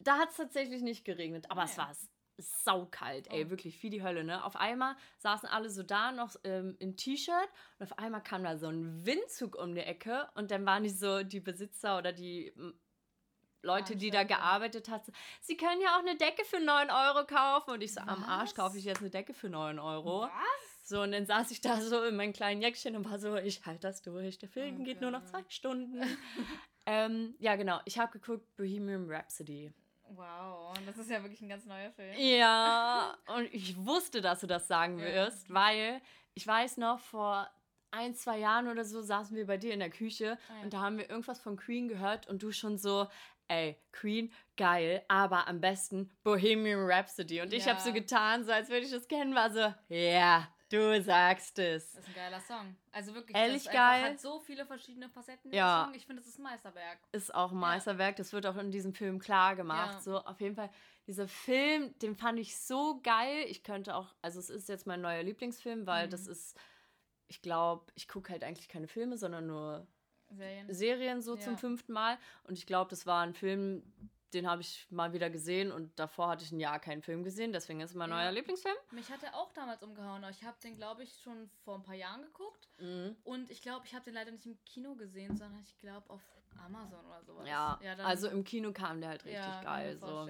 Da 0.00 0.18
hat 0.18 0.30
es 0.30 0.36
tatsächlich 0.36 0.82
nicht 0.82 1.04
geregnet, 1.04 1.50
aber 1.50 1.64
es 1.64 1.76
Ja. 1.76 1.84
war 1.84 1.90
s- 1.90 2.10
saukalt, 2.38 3.28
ey, 3.30 3.46
Oh. 3.46 3.50
wirklich 3.50 3.82
wie 3.82 3.90
die 3.90 4.02
Hölle, 4.02 4.24
ne? 4.24 4.44
Auf 4.44 4.56
einmal 4.56 4.96
saßen 5.18 5.48
alle 5.48 5.70
so 5.70 5.82
da 5.82 6.12
noch 6.12 6.34
ähm, 6.44 6.76
im 6.78 6.96
T-Shirt 6.96 7.48
und 7.78 7.84
auf 7.90 7.98
einmal 7.98 8.22
kam 8.22 8.42
da 8.44 8.56
so 8.58 8.66
ein 8.68 9.04
Windzug 9.06 9.56
um 9.56 9.74
die 9.74 9.82
Ecke 9.82 10.28
und 10.34 10.50
dann 10.50 10.66
waren 10.66 10.82
die 10.82 10.90
so, 10.90 11.22
die 11.22 11.40
Besitzer 11.40 11.98
oder 11.98 12.12
die 12.12 12.52
Leute, 13.62 13.96
die 13.96 14.10
da 14.10 14.24
gearbeitet 14.24 14.88
hat, 14.90 15.04
sie 15.40 15.56
können 15.56 15.80
ja 15.80 15.96
auch 15.96 16.00
eine 16.00 16.16
Decke 16.16 16.44
für 16.44 16.60
9 16.60 16.90
Euro 16.90 17.24
kaufen 17.26 17.70
und 17.70 17.80
ich 17.82 17.94
so, 17.94 18.00
am 18.00 18.22
Arsch 18.24 18.50
Was? 18.50 18.54
kaufe 18.54 18.78
ich 18.78 18.84
jetzt 18.84 19.00
eine 19.00 19.08
Decke 19.10 19.32
für 19.32 19.48
9 19.48 19.78
Euro. 19.78 20.22
Was? 20.22 20.88
So, 20.88 21.00
und 21.00 21.12
dann 21.12 21.24
saß 21.24 21.50
ich 21.50 21.62
da 21.62 21.80
so 21.80 22.02
in 22.02 22.14
meinem 22.16 22.34
kleinen 22.34 22.60
Jäckchen 22.60 22.94
und 22.94 23.08
war 23.10 23.18
so, 23.18 23.36
ich 23.36 23.64
halte 23.64 23.80
das 23.80 24.02
durch, 24.02 24.38
der 24.38 24.50
Film 24.50 24.80
Oh 24.80 24.84
geht 24.84 25.00
nur 25.00 25.10
noch 25.10 25.24
zwei 25.24 25.42
Stunden. 25.48 26.02
ähm, 26.86 27.34
ja, 27.38 27.56
genau, 27.56 27.80
ich 27.86 27.98
habe 27.98 28.12
geguckt 28.18 28.54
Bohemian 28.56 29.10
Rhapsody. 29.10 29.72
Wow, 30.16 30.72
das 30.86 30.98
ist 30.98 31.10
ja 31.10 31.22
wirklich 31.22 31.40
ein 31.42 31.48
ganz 31.48 31.64
neuer 31.66 31.90
Film. 31.92 32.14
Ja, 32.18 33.16
und 33.36 33.52
ich 33.52 33.76
wusste, 33.84 34.20
dass 34.20 34.40
du 34.40 34.46
das 34.46 34.68
sagen 34.68 34.98
Ja. 34.98 35.04
wirst, 35.06 35.52
weil 35.52 36.00
ich 36.34 36.46
weiß 36.46 36.76
noch, 36.78 36.98
vor 37.00 37.48
ein, 37.90 38.14
zwei 38.14 38.38
Jahren 38.38 38.68
oder 38.68 38.84
so 38.84 39.02
saßen 39.02 39.36
wir 39.36 39.46
bei 39.46 39.56
dir 39.56 39.72
in 39.72 39.80
der 39.80 39.90
Küche 39.90 40.36
Ah, 40.48 40.54
ja. 40.56 40.62
und 40.62 40.72
da 40.74 40.80
haben 40.80 40.98
wir 40.98 41.08
irgendwas 41.08 41.40
von 41.40 41.56
Queen 41.56 41.88
gehört 41.88 42.26
und 42.28 42.42
du 42.42 42.50
schon 42.52 42.76
so, 42.76 43.06
ey, 43.48 43.76
Queen, 43.92 44.32
geil, 44.56 45.04
aber 45.08 45.46
am 45.48 45.60
besten 45.60 46.10
Bohemian 46.24 46.80
Rhapsody. 46.90 47.40
Und 47.40 47.52
ich 47.52 47.68
habe 47.68 47.80
so 47.80 47.88
Ja. 47.90 47.94
getan, 47.94 48.44
so 48.44 48.52
als 48.52 48.68
würde 48.68 48.84
ich 48.86 48.90
das 48.90 49.06
kennen, 49.06 49.34
war 49.34 49.50
so, 49.52 49.72
ja, 49.94 50.48
du 50.74 51.02
sagst 51.02 51.58
es. 51.58 51.92
Das 51.92 52.02
ist 52.02 52.08
ein 52.08 52.14
geiler 52.14 52.40
Song. 52.40 52.76
Also 52.92 53.14
wirklich, 53.14 53.36
Ehrlich 53.36 53.64
das 53.64 53.72
geil? 53.72 54.02
hat 54.04 54.20
so 54.20 54.40
viele 54.40 54.66
verschiedene 54.66 55.08
Facetten. 55.08 55.50
Ja. 55.52 55.56
Ja. 55.56 55.84
Song. 55.86 55.94
Ich 55.94 56.06
finde, 56.06 56.20
das 56.22 56.28
ist 56.30 56.38
ein 56.38 56.42
Meisterwerk. 56.42 56.98
ist 57.12 57.34
auch 57.34 57.52
ein 57.52 57.58
Meisterwerk. 57.58 58.16
Das 58.16 58.32
wird 58.32 58.46
auch 58.46 58.56
in 58.56 58.70
diesem 58.70 58.92
Film 58.94 59.18
klar 59.18 59.56
gemacht. 59.56 59.94
Ja. 59.94 60.00
So, 60.00 60.18
auf 60.24 60.40
jeden 60.40 60.54
Fall, 60.56 60.70
dieser 61.06 61.28
Film, 61.28 61.96
den 62.00 62.14
fand 62.16 62.38
ich 62.38 62.56
so 62.56 63.00
geil. 63.02 63.44
Ich 63.48 63.62
könnte 63.62 63.94
auch, 63.94 64.14
also 64.22 64.38
es 64.38 64.50
ist 64.50 64.68
jetzt 64.68 64.86
mein 64.86 65.00
neuer 65.00 65.22
Lieblingsfilm, 65.22 65.86
weil 65.86 66.06
Mhm. 66.06 66.10
das 66.10 66.26
ist, 66.26 66.56
ich 67.28 67.42
glaube, 67.42 67.86
ich 67.94 68.08
gucke 68.08 68.32
halt 68.32 68.44
eigentlich 68.44 68.68
keine 68.68 68.88
Filme, 68.88 69.16
sondern 69.18 69.46
nur 69.46 69.86
Serien. 70.30 70.72
Serien 70.72 71.22
so 71.22 71.36
zum 71.36 71.52
Ja. 71.54 71.58
fünften 71.58 71.92
Mal. 71.92 72.18
Und 72.44 72.58
ich 72.58 72.66
glaube, 72.66 72.90
das 72.90 73.06
war 73.06 73.22
ein 73.22 73.34
Film, 73.34 73.82
den 74.34 74.48
habe 74.48 74.60
ich 74.62 74.86
mal 74.90 75.12
wieder 75.12 75.30
gesehen 75.30 75.72
und 75.72 75.98
davor 75.98 76.28
hatte 76.28 76.44
ich 76.44 76.52
ein 76.52 76.60
Jahr 76.60 76.78
keinen 76.80 77.02
Film 77.02 77.22
gesehen. 77.24 77.52
Deswegen 77.52 77.80
ist 77.80 77.90
es 77.90 77.96
mein 77.96 78.10
Ja. 78.10 78.16
neuer 78.16 78.32
Lieblingsfilm. 78.32 78.76
Mich 78.90 79.10
hat 79.10 79.22
er 79.22 79.34
auch 79.34 79.52
damals 79.52 79.82
umgehauen, 79.82 80.24
ich 80.30 80.44
habe 80.44 80.56
den, 80.62 80.76
glaube 80.76 81.02
ich, 81.04 81.20
schon 81.22 81.48
vor 81.64 81.76
ein 81.76 81.82
paar 81.82 81.94
Jahren 81.94 82.22
geguckt. 82.22 82.68
Mhm. 82.78 83.16
Und 83.24 83.50
ich 83.50 83.62
glaube, 83.62 83.86
ich 83.86 83.94
habe 83.94 84.04
den 84.04 84.14
leider 84.14 84.30
nicht 84.32 84.44
im 84.46 84.58
Kino 84.64 84.94
gesehen, 84.94 85.36
sondern 85.36 85.60
ich 85.62 85.78
glaube 85.78 86.08
auf 86.10 86.20
Amazon 86.64 87.04
oder 87.06 87.22
sowas. 87.24 87.48
Ja, 87.48 87.78
dann- 87.82 88.00
also 88.00 88.28
im 88.28 88.44
Kino 88.44 88.72
kam 88.72 89.00
der 89.00 89.10
halt 89.10 89.24
richtig 89.24 89.40
ja, 89.44 89.62
geil. 89.62 89.96
So. 89.98 90.28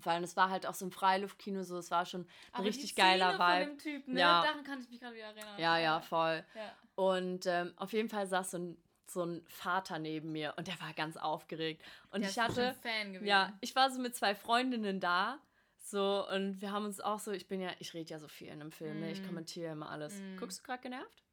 Vor 0.00 0.10
allem, 0.12 0.24
es 0.24 0.36
war 0.36 0.50
halt 0.50 0.66
auch 0.66 0.74
so 0.74 0.84
ein 0.86 0.90
Freiluftkino, 0.90 1.62
so 1.62 1.78
es 1.78 1.90
war 1.92 2.04
schon 2.04 2.22
ein 2.22 2.28
Aber 2.52 2.64
richtig 2.64 2.90
die 2.94 3.00
geiler 3.00 3.34
Szene 3.34 3.36
von 3.38 3.46
Vibe. 3.46 3.66
dem 3.70 3.78
Typen, 3.78 4.14
ne? 4.14 4.20
Ja. 4.20 4.42
Daran 4.42 4.64
kann 4.64 4.80
ich 4.80 4.88
mich 4.90 5.00
gerade 5.00 5.14
wieder 5.14 5.26
erinnern. 5.26 5.58
Ja, 5.58 5.78
ja, 5.78 6.00
voll. 6.00 6.44
ja. 6.56 6.72
Und 6.96 7.46
ähm, 7.46 7.72
auf 7.76 7.92
jeden 7.92 8.08
Fall 8.08 8.26
saß 8.26 8.50
so 8.52 8.58
ein 8.58 8.76
so 9.10 9.24
ein 9.24 9.42
Vater 9.48 9.98
neben 9.98 10.32
mir 10.32 10.54
und 10.56 10.66
der 10.66 10.80
war 10.80 10.92
ganz 10.94 11.16
aufgeregt. 11.16 11.82
Und 12.10 12.22
Der 12.22 12.30
ich 12.30 12.38
hatte, 12.38 12.74
ja, 13.22 13.52
ich 13.60 13.74
war 13.76 13.90
so 13.90 14.00
mit 14.00 14.14
zwei 14.16 14.34
Freundinnen 14.34 15.00
da. 15.00 15.38
So, 15.78 16.26
und 16.30 16.60
wir 16.62 16.72
haben 16.72 16.86
uns 16.86 17.00
auch 17.00 17.18
so, 17.18 17.30
ich 17.32 17.46
bin 17.46 17.60
ja, 17.60 17.70
ich 17.78 17.92
rede 17.92 18.10
ja 18.10 18.18
so 18.18 18.26
viel 18.28 18.48
in 18.48 18.54
einem 18.60 18.72
Film, 18.72 19.00
ne? 19.00 19.12
ich 19.12 19.20
Mm. 19.20 19.26
kommentiere 19.26 19.72
immer 19.72 19.90
alles. 19.90 20.14
Mm. 20.18 20.36
Guckst 20.38 20.60
du 20.60 20.62
gerade 20.62 20.82
genervt? 20.82 21.23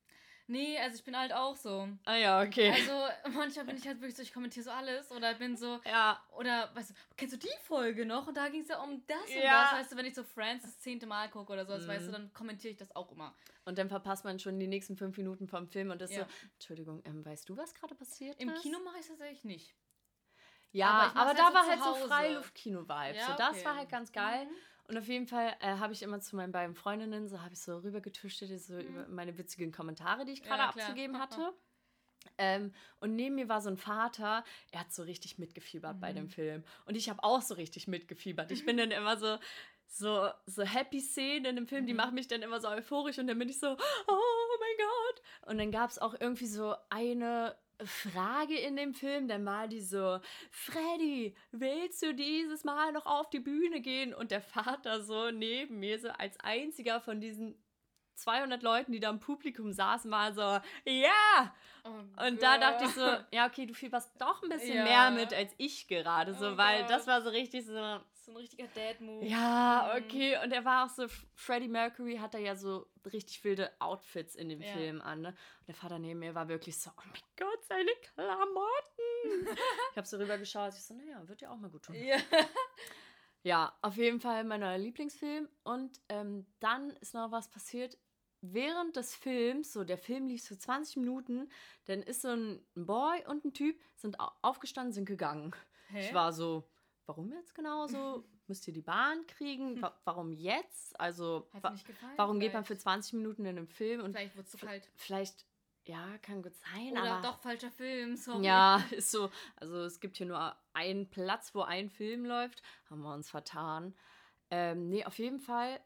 Nee, 0.51 0.77
also 0.79 0.98
ich 0.98 1.03
bin 1.05 1.17
halt 1.17 1.31
auch 1.31 1.55
so. 1.55 1.88
Ah 2.05 2.15
ja, 2.15 2.41
okay. 2.41 2.72
Also 2.74 2.91
manchmal 3.34 3.65
bin 3.65 3.77
ich 3.77 3.88
halt 3.88 4.01
wirklich 4.01 4.17
so, 4.17 4.22
ich 4.22 4.34
kommentiere 4.34 4.65
so 4.65 4.72
alles 4.72 5.10
oder 5.12 5.34
bin 5.36 5.55
so, 5.55 5.79
ja, 5.86 6.22
oder 6.38 6.70
weißt 6.75 6.89
du, 6.89 6.93
kennst 7.15 7.34
du 7.36 7.39
die 7.39 7.48
Folge 7.63 8.05
noch? 8.05 8.27
Und 8.27 8.36
da 8.36 8.50
ging 8.50 8.62
es 8.62 8.67
ja 8.67 8.81
um 8.84 9.01
das 9.08 9.17
und 9.34 9.43
Ja. 9.43 9.63
das. 9.63 9.72
Weißt 9.79 9.91
du, 9.93 9.96
wenn 9.98 10.05
ich 10.05 10.13
so 10.13 10.24
Friends 10.24 10.65
das 10.65 10.77
zehnte 10.79 11.05
Mal 11.08 11.29
gucke 11.29 11.53
oder 11.53 11.65
sowas, 11.65 11.88
weißt 11.88 12.08
du, 12.08 12.12
Mhm. 12.12 12.15
dann 12.15 12.34
kommentiere 12.34 12.72
ich 12.72 12.77
das 12.77 12.93
auch 12.96 13.12
immer. 13.13 13.34
und 13.63 13.77
dann 13.77 13.88
verpasst 13.89 14.25
man 14.25 14.39
schon 14.39 14.60
die 14.60 14.67
nächsten 14.67 14.98
fünf 14.98 15.15
Minuten 15.17 15.48
vom 15.48 15.67
Film 15.70 15.91
und 15.91 16.01
ist 16.01 16.15
Ja. 16.15 16.25
so, 16.25 16.29
Entschuldigung, 16.55 17.01
ähm, 17.05 17.24
weißt 17.25 17.48
du, 17.48 17.55
was 17.55 17.74
gerade 17.74 17.96
passiert 17.96 18.38
Im 18.41 18.50
ist? 18.50 18.62
Kino 18.62 18.79
mache 18.84 18.96
ich 18.96 19.01
es 19.01 19.08
tatsächlich 19.08 19.46
nicht. 19.46 19.75
Ja, 20.74 20.88
aber 20.88 21.03
aber, 21.03 21.34
mach's 21.34 21.38
da 21.38 21.43
halt 21.46 21.53
war 21.53 21.67
halt 21.67 21.79
so 21.79 21.86
Hause. 21.86 22.08
Freiluftkino-Vibes. 22.08 23.17
Ja, 23.17 23.25
so, 23.31 23.38
das 23.38 23.65
war 23.65 23.75
halt 23.77 23.89
ganz 23.89 24.12
geil. 24.12 24.46
Mhm. 24.46 24.51
Und 24.91 24.98
auf 24.98 25.07
jeden 25.07 25.25
Fall 25.25 25.55
äh, 25.62 25.77
habe 25.77 25.93
ich 25.93 26.03
immer 26.03 26.19
zu 26.19 26.36
meinen 26.36 26.51
beiden 26.51 26.75
Freundinnen, 26.75 27.29
so 27.29 27.41
habe 27.41 27.53
ich 27.53 27.62
so 27.62 27.77
rübergetuscht, 27.77 28.39
so 28.39 28.74
Mhm. 28.74 28.81
über 28.81 29.07
meine 29.07 29.38
witzigen 29.38 29.71
Kommentare, 29.71 30.25
die 30.25 30.33
ich 30.33 30.39
Ja, 30.39 30.48
gerade 30.48 30.74
klar. 30.74 30.89
abzugeben 30.89 31.17
hatte. 31.17 31.53
Ähm, 32.38 32.74
und 33.00 33.15
neben 33.15 33.36
mir 33.36 33.48
war 33.48 33.62
so 33.62 33.69
ein 33.69 33.77
Vater, 33.77 34.43
er 34.71 34.79
hat 34.81 34.91
so 34.91 35.03
richtig 35.03 35.38
mitgefiebert 35.38 36.01
bei 36.01 36.12
dem 36.12 36.25
Mhm. 36.25 36.29
Film. 36.29 36.63
Und 36.83 36.95
ich 36.98 37.10
habe 37.10 37.24
auch 37.24 37.41
so 37.41 37.53
richtig 37.53 37.88
mitgefiebert. 37.88 38.51
Ich 38.51 38.65
bin 38.65 38.75
dann 38.75 38.91
immer 38.91 39.15
so, 39.15 39.38
so, 39.88 40.27
so 40.45 40.63
happy 40.63 41.00
Szenen 41.00 41.45
in 41.45 41.55
dem 41.55 41.67
Film, 41.67 41.86
die 41.86 41.93
Mhm. 41.93 41.98
machen 41.98 42.15
mich 42.15 42.27
dann 42.27 42.41
immer 42.41 42.60
so 42.60 42.67
euphorisch 42.67 43.17
und 43.17 43.27
dann 43.27 43.39
bin 43.39 43.48
ich 43.48 43.62
so, 43.62 43.67
oh 43.69 44.57
mein 44.60 44.77
Gott. 44.77 45.50
Und 45.50 45.57
dann 45.57 45.71
gab 45.71 45.89
es 45.89 46.00
auch 46.00 46.15
irgendwie 46.19 46.48
so 46.48 46.75
eine 46.89 47.55
Frage 47.85 48.57
in 48.57 48.75
dem 48.75 48.93
Film, 48.93 49.27
dann 49.27 49.45
war 49.45 49.67
die 49.67 49.81
so, 49.81 50.19
Freddy, 50.50 51.35
willst 51.51 52.01
du 52.03 52.13
dieses 52.13 52.63
Mal 52.63 52.91
noch 52.91 53.05
auf 53.05 53.29
die 53.29 53.39
Bühne 53.39 53.81
gehen? 53.81 54.13
Und 54.13 54.31
der 54.31 54.41
Vater 54.41 55.01
so 55.03 55.31
neben 55.31 55.79
mir, 55.79 56.00
so 56.00 56.09
als 56.09 56.39
einziger 56.39 57.00
von 57.01 57.19
diesen 57.21 57.55
200 58.15 58.61
Leuten, 58.63 58.91
die 58.91 59.00
da 59.00 59.09
im 59.09 59.19
Publikum 59.19 59.71
saßen, 59.71 60.11
war 60.11 60.33
so, 60.33 60.41
ja! 60.85 61.55
Oh 61.83 62.25
Und 62.27 62.43
da 62.43 62.57
dachte 62.59 62.83
ich 62.83 62.91
so, 62.91 63.01
ja, 63.31 63.47
okay, 63.47 63.65
du 63.65 63.73
fieberst 63.73 64.11
doch 64.21 64.43
ein 64.43 64.50
bisschen 64.50 64.77
Ja. 64.77 64.83
mehr 64.83 65.11
mit 65.11 65.33
als 65.33 65.53
ich 65.57 65.88
gerade, 65.88 66.33
so, 66.35 66.51
Oh 66.53 66.57
weil 66.57 66.81
Gott. 66.81 66.91
das 66.91 67.07
war 67.07 67.21
so 67.23 67.29
richtig 67.29 67.65
so, 67.65 68.00
So 68.31 68.38
ein 68.38 68.41
richtiger 68.41 68.67
Dad-Move. 68.67 69.25
ja, 69.25 69.93
Mhm. 69.97 70.03
okay. 70.05 70.38
Und 70.43 70.51
er 70.51 70.63
war 70.65 70.85
auch 70.85 70.89
so, 70.89 71.05
Freddie 71.35 71.67
Mercury 71.67 72.17
hat 72.17 72.33
da 72.33 72.38
ja 72.38 72.55
so 72.55 72.88
richtig 73.11 73.43
wilde 73.43 73.71
Outfits 73.79 74.35
in 74.35 74.47
dem 74.50 74.61
Ja. 74.61 74.73
Film 74.73 75.01
an, 75.01 75.21
ne? 75.21 75.29
Und 75.29 75.67
der 75.67 75.75
Vater 75.75 76.00
neben 76.00 76.19
mir 76.19 76.33
war 76.35 76.47
wirklich 76.47 76.77
so, 76.79 76.91
oh 76.97 77.01
mein 77.05 77.21
Gott, 77.38 77.63
seine 77.65 77.91
Klamotten. 78.13 78.47
ich 79.91 79.97
habe 79.97 80.07
so 80.07 80.17
rübergeschaut, 80.17 80.73
ich 80.73 80.83
so, 80.83 80.93
naja, 80.93 81.27
wird 81.27 81.41
ja 81.41 81.51
auch 81.51 81.57
mal 81.57 81.69
gut 81.69 81.83
tun. 81.83 81.95
Ja. 81.95 82.17
Ja, 83.43 83.75
auf 83.81 83.97
jeden 83.97 84.19
Fall 84.19 84.43
mein 84.43 84.59
neuer 84.59 84.77
Lieblingsfilm. 84.77 85.50
Und 85.63 86.00
ähm, 86.09 86.45
dann 86.59 86.91
ist 86.97 87.15
noch 87.15 87.31
was 87.31 87.50
passiert. 87.50 87.97
Während 88.41 88.95
des 88.95 89.15
Films, 89.15 89.73
so 89.73 89.83
der 89.83 89.97
Film 89.97 90.27
lief 90.27 90.43
so 90.43 90.55
20 90.55 90.97
Minuten, 90.97 91.50
dann 91.85 92.03
ist 92.03 92.21
so 92.21 92.27
ein 92.29 92.63
Boy 92.75 93.25
und 93.27 93.43
ein 93.43 93.53
Typ 93.53 93.81
sind 93.95 94.19
au- 94.19 94.31
aufgestanden, 94.43 94.93
sind 94.93 95.05
gegangen. 95.05 95.55
Hä? 95.89 96.01
Ich 96.07 96.13
war 96.13 96.33
so, 96.33 96.69
warum 97.12 97.32
jetzt 97.34 97.53
genau 97.56 97.88
so? 97.88 98.24
Müsst 98.48 98.68
ihr 98.68 98.74
die 98.74 98.82
Bahn 98.82 99.25
kriegen? 99.27 99.82
Wa 99.82 99.94
warum 100.06 100.32
jetzt? 100.32 101.00
Also, 101.00 101.48
wa 101.62 101.70
gefallen? 101.70 102.13
warum 102.18 102.39
geht 102.39 102.53
man 102.53 102.63
für 102.63 102.68
vielleicht? 102.75 102.82
20 102.84 103.13
Minuten 103.13 103.46
in 103.46 103.58
einem 103.58 103.68
Film? 103.68 104.01
Und 104.01 104.12
Vielleicht 104.13 104.36
wurde 104.36 104.46
es 104.46 104.51
zu 104.51 104.58
kalt. 104.58 104.89
vielleicht, 104.96 105.46
ja, 105.86 106.18
kann 106.20 106.41
gut 106.41 106.53
sein, 106.56 106.91
Oder 106.94 107.03
aber. 107.13 107.22
doch 107.27 107.39
falscher 107.39 107.72
Film, 107.72 108.15
sorry. 108.18 108.46
Ja, 108.46 108.77
ist 108.91 109.12
so. 109.12 109.30
Also 109.58 109.77
es 109.84 110.00
gibt 110.00 110.18
hier 110.18 110.25
nur 110.25 110.56
einen 110.74 111.10
Platz, 111.10 111.53
wo 111.56 111.62
ein 111.62 111.89
Film 111.89 112.25
läuft. 112.25 112.62
Haben 112.89 113.01
wir 113.01 113.13
uns 113.13 113.30
vertan. 113.30 113.96
Ähm, 114.50 114.89
nee, 114.89 115.06
auf 115.06 115.18
jeden 115.18 115.39
Fall 115.39 115.80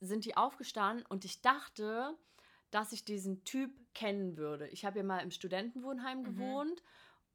sind 0.00 0.24
die 0.24 0.36
aufgestanden 0.36 1.04
und 1.06 1.24
ich 1.24 1.42
dachte, 1.42 2.16
dass 2.70 2.92
ich 2.92 3.04
diesen 3.04 3.44
Typ 3.44 3.70
kennen 3.94 4.36
würde. 4.36 4.68
Ich 4.68 4.84
habe 4.84 4.98
ja 4.98 5.04
mal 5.04 5.18
im 5.20 5.30
Studentenwohnheim 5.30 6.20
Mhm. 6.20 6.24
gewohnt 6.24 6.82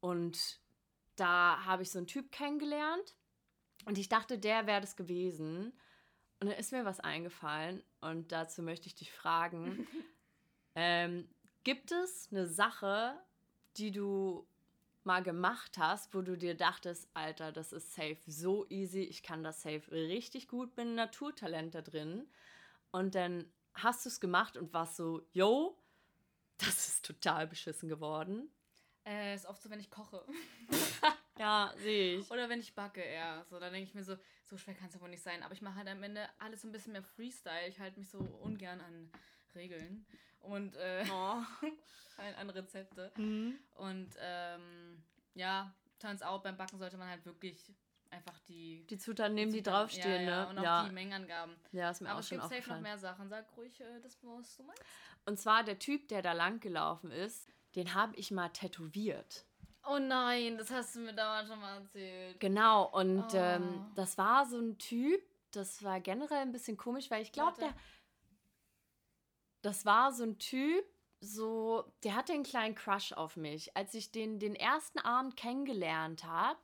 und 0.00 0.60
da 1.16 1.64
habe 1.64 1.82
ich 1.82 1.90
so 1.90 1.98
einen 1.98 2.06
Typ 2.06 2.32
kennengelernt 2.32 3.16
und 3.84 3.98
ich 3.98 4.08
dachte, 4.08 4.38
der 4.38 4.66
wäre 4.66 4.80
das 4.80 4.96
gewesen. 4.96 5.72
Und 6.40 6.48
dann 6.48 6.58
ist 6.58 6.72
mir 6.72 6.84
was 6.84 7.00
eingefallen 7.00 7.82
und 8.00 8.32
dazu 8.32 8.62
möchte 8.62 8.88
ich 8.88 8.94
dich 8.94 9.12
fragen, 9.12 9.86
ähm, 10.74 11.28
gibt 11.62 11.92
es 11.92 12.28
eine 12.32 12.46
Sache, 12.46 13.16
die 13.76 13.92
du 13.92 14.46
mal 15.04 15.22
gemacht 15.22 15.78
hast, 15.78 16.14
wo 16.14 16.22
du 16.22 16.36
dir 16.36 16.56
dachtest, 16.56 17.08
Alter, 17.14 17.52
das 17.52 17.72
ist 17.72 17.94
safe 17.94 18.18
so 18.26 18.66
easy, 18.70 19.02
ich 19.02 19.22
kann 19.22 19.42
das 19.42 19.62
safe 19.62 19.90
richtig 19.90 20.48
gut, 20.48 20.74
bin 20.74 20.88
ein 20.88 20.94
Naturtalent 20.94 21.74
da 21.74 21.82
drin. 21.82 22.28
Und 22.90 23.14
dann 23.14 23.50
hast 23.74 24.04
du 24.04 24.08
es 24.08 24.20
gemacht 24.20 24.56
und 24.56 24.72
warst 24.72 24.96
so, 24.96 25.22
yo, 25.32 25.76
das 26.58 26.88
ist 26.88 27.04
total 27.04 27.46
beschissen 27.46 27.88
geworden. 27.88 28.50
Äh, 29.04 29.34
ist 29.34 29.46
oft 29.46 29.62
so, 29.62 29.70
wenn 29.70 29.80
ich 29.80 29.90
koche. 29.90 30.24
Ja, 31.38 31.72
sehe 31.76 32.18
ich. 32.18 32.30
Oder 32.30 32.48
wenn 32.48 32.60
ich 32.60 32.74
backe, 32.74 33.00
eher. 33.00 33.44
So, 33.48 33.58
dann 33.58 33.72
denke 33.72 33.88
ich 33.88 33.94
mir 33.94 34.04
so, 34.04 34.16
so 34.44 34.56
schwer 34.56 34.74
kann 34.74 34.88
es 34.88 35.00
wohl 35.00 35.08
nicht 35.08 35.22
sein. 35.22 35.42
Aber 35.42 35.54
ich 35.54 35.62
mache 35.62 35.76
halt 35.76 35.88
am 35.88 36.02
Ende 36.02 36.28
alles 36.38 36.62
so 36.62 36.68
ein 36.68 36.72
bisschen 36.72 36.92
mehr 36.92 37.02
Freestyle. 37.02 37.68
Ich 37.68 37.80
halte 37.80 37.98
mich 37.98 38.10
so 38.10 38.18
ungern 38.18 38.80
an 38.80 39.10
Regeln 39.54 40.06
und 40.40 40.76
äh, 40.76 41.04
Oh. 41.10 41.42
an, 42.16 42.34
an 42.38 42.50
Rezepte. 42.50 43.12
Mhm. 43.16 43.58
Und 43.76 44.10
ähm, 44.20 45.02
ja, 45.34 45.74
turns 45.98 46.22
out, 46.22 46.42
beim 46.42 46.56
Backen 46.56 46.78
sollte 46.78 46.96
man 46.98 47.08
halt 47.08 47.24
wirklich 47.24 47.72
einfach 48.10 48.38
die. 48.40 48.86
Die 48.88 48.98
Zutaten 48.98 49.34
nehmen, 49.34 49.52
die 49.52 49.62
draufstehen, 49.62 50.24
ja, 50.24 50.30
ja, 50.30 50.44
ne? 50.44 50.48
Und 50.50 50.58
auch 50.58 50.62
ja. 50.62 50.84
die 50.84 50.92
Mengenangaben. 50.92 51.56
ja, 51.72 51.90
ist 51.90 52.02
mir 52.02 52.08
Aber 52.10 52.16
auch 52.18 52.20
es 52.20 52.28
schon 52.28 52.38
gibt 52.40 52.50
safe 52.50 52.70
noch 52.70 52.80
mehr 52.80 52.98
Sachen. 52.98 53.28
Sag 53.28 53.46
ruhig 53.56 53.80
äh, 53.80 54.00
das, 54.02 54.18
was 54.22 54.56
du 54.56 54.64
meinst. 54.64 54.82
Und 55.24 55.38
zwar 55.38 55.64
der 55.64 55.78
Typ, 55.78 56.08
der 56.08 56.20
da 56.20 56.32
lang 56.32 56.60
gelaufen 56.60 57.10
ist, 57.10 57.48
den 57.74 57.94
habe 57.94 58.14
ich 58.16 58.30
mal 58.30 58.50
tätowiert. 58.50 59.46
Oh 59.84 59.98
nein, 59.98 60.56
das 60.58 60.70
hast 60.70 60.94
du 60.94 61.00
mir 61.00 61.12
damals 61.12 61.48
schon 61.48 61.60
mal 61.60 61.78
erzählt. 61.78 62.38
Genau, 62.40 62.84
und 62.90 63.24
Oh. 63.32 63.36
ähm, 63.36 63.84
das 63.94 64.16
war 64.16 64.46
so 64.46 64.58
ein 64.58 64.78
Typ, 64.78 65.20
das 65.50 65.82
war 65.82 66.00
generell 66.00 66.38
ein 66.42 66.52
bisschen 66.52 66.76
komisch, 66.76 67.10
weil 67.10 67.22
ich 67.22 67.32
glaube, 67.32 67.60
der. 67.60 67.74
Das 69.62 69.84
war 69.86 70.12
so 70.12 70.24
ein 70.24 70.38
Typ, 70.38 70.84
so, 71.20 71.84
der 72.02 72.16
hatte 72.16 72.32
einen 72.32 72.42
kleinen 72.42 72.74
Crush 72.74 73.12
auf 73.12 73.36
mich. 73.36 73.76
Als 73.76 73.94
ich 73.94 74.10
den 74.10 74.38
den 74.40 74.54
ersten 74.56 74.98
Abend 74.98 75.36
kennengelernt 75.36 76.24
habe, 76.24 76.58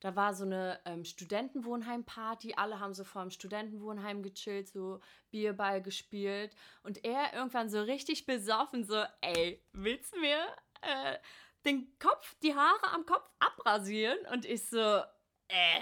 da 0.00 0.14
war 0.14 0.34
so 0.34 0.44
eine 0.44 0.78
ähm, 0.84 1.04
Studentenwohnheim-Party, 1.04 2.54
alle 2.56 2.78
haben 2.78 2.94
so 2.94 3.04
vor 3.04 3.22
dem 3.22 3.30
Studentenwohnheim 3.30 4.22
gechillt, 4.22 4.68
so 4.68 5.00
Bierball 5.30 5.80
gespielt. 5.82 6.54
Und 6.82 7.04
er 7.04 7.32
irgendwann 7.34 7.70
so 7.70 7.80
richtig 7.80 8.26
besoffen, 8.26 8.84
so, 8.84 9.02
ey, 9.22 9.62
willst 9.72 10.14
du 10.14 10.20
mir 10.20 10.38
äh, 10.82 11.16
den 11.64 11.98
Kopf, 11.98 12.34
die 12.42 12.54
Haare 12.54 12.92
am 12.92 13.06
Kopf 13.06 13.28
abrasieren? 13.38 14.18
Und 14.32 14.44
ich 14.44 14.68
so, 14.68 15.02
äh, 15.48 15.80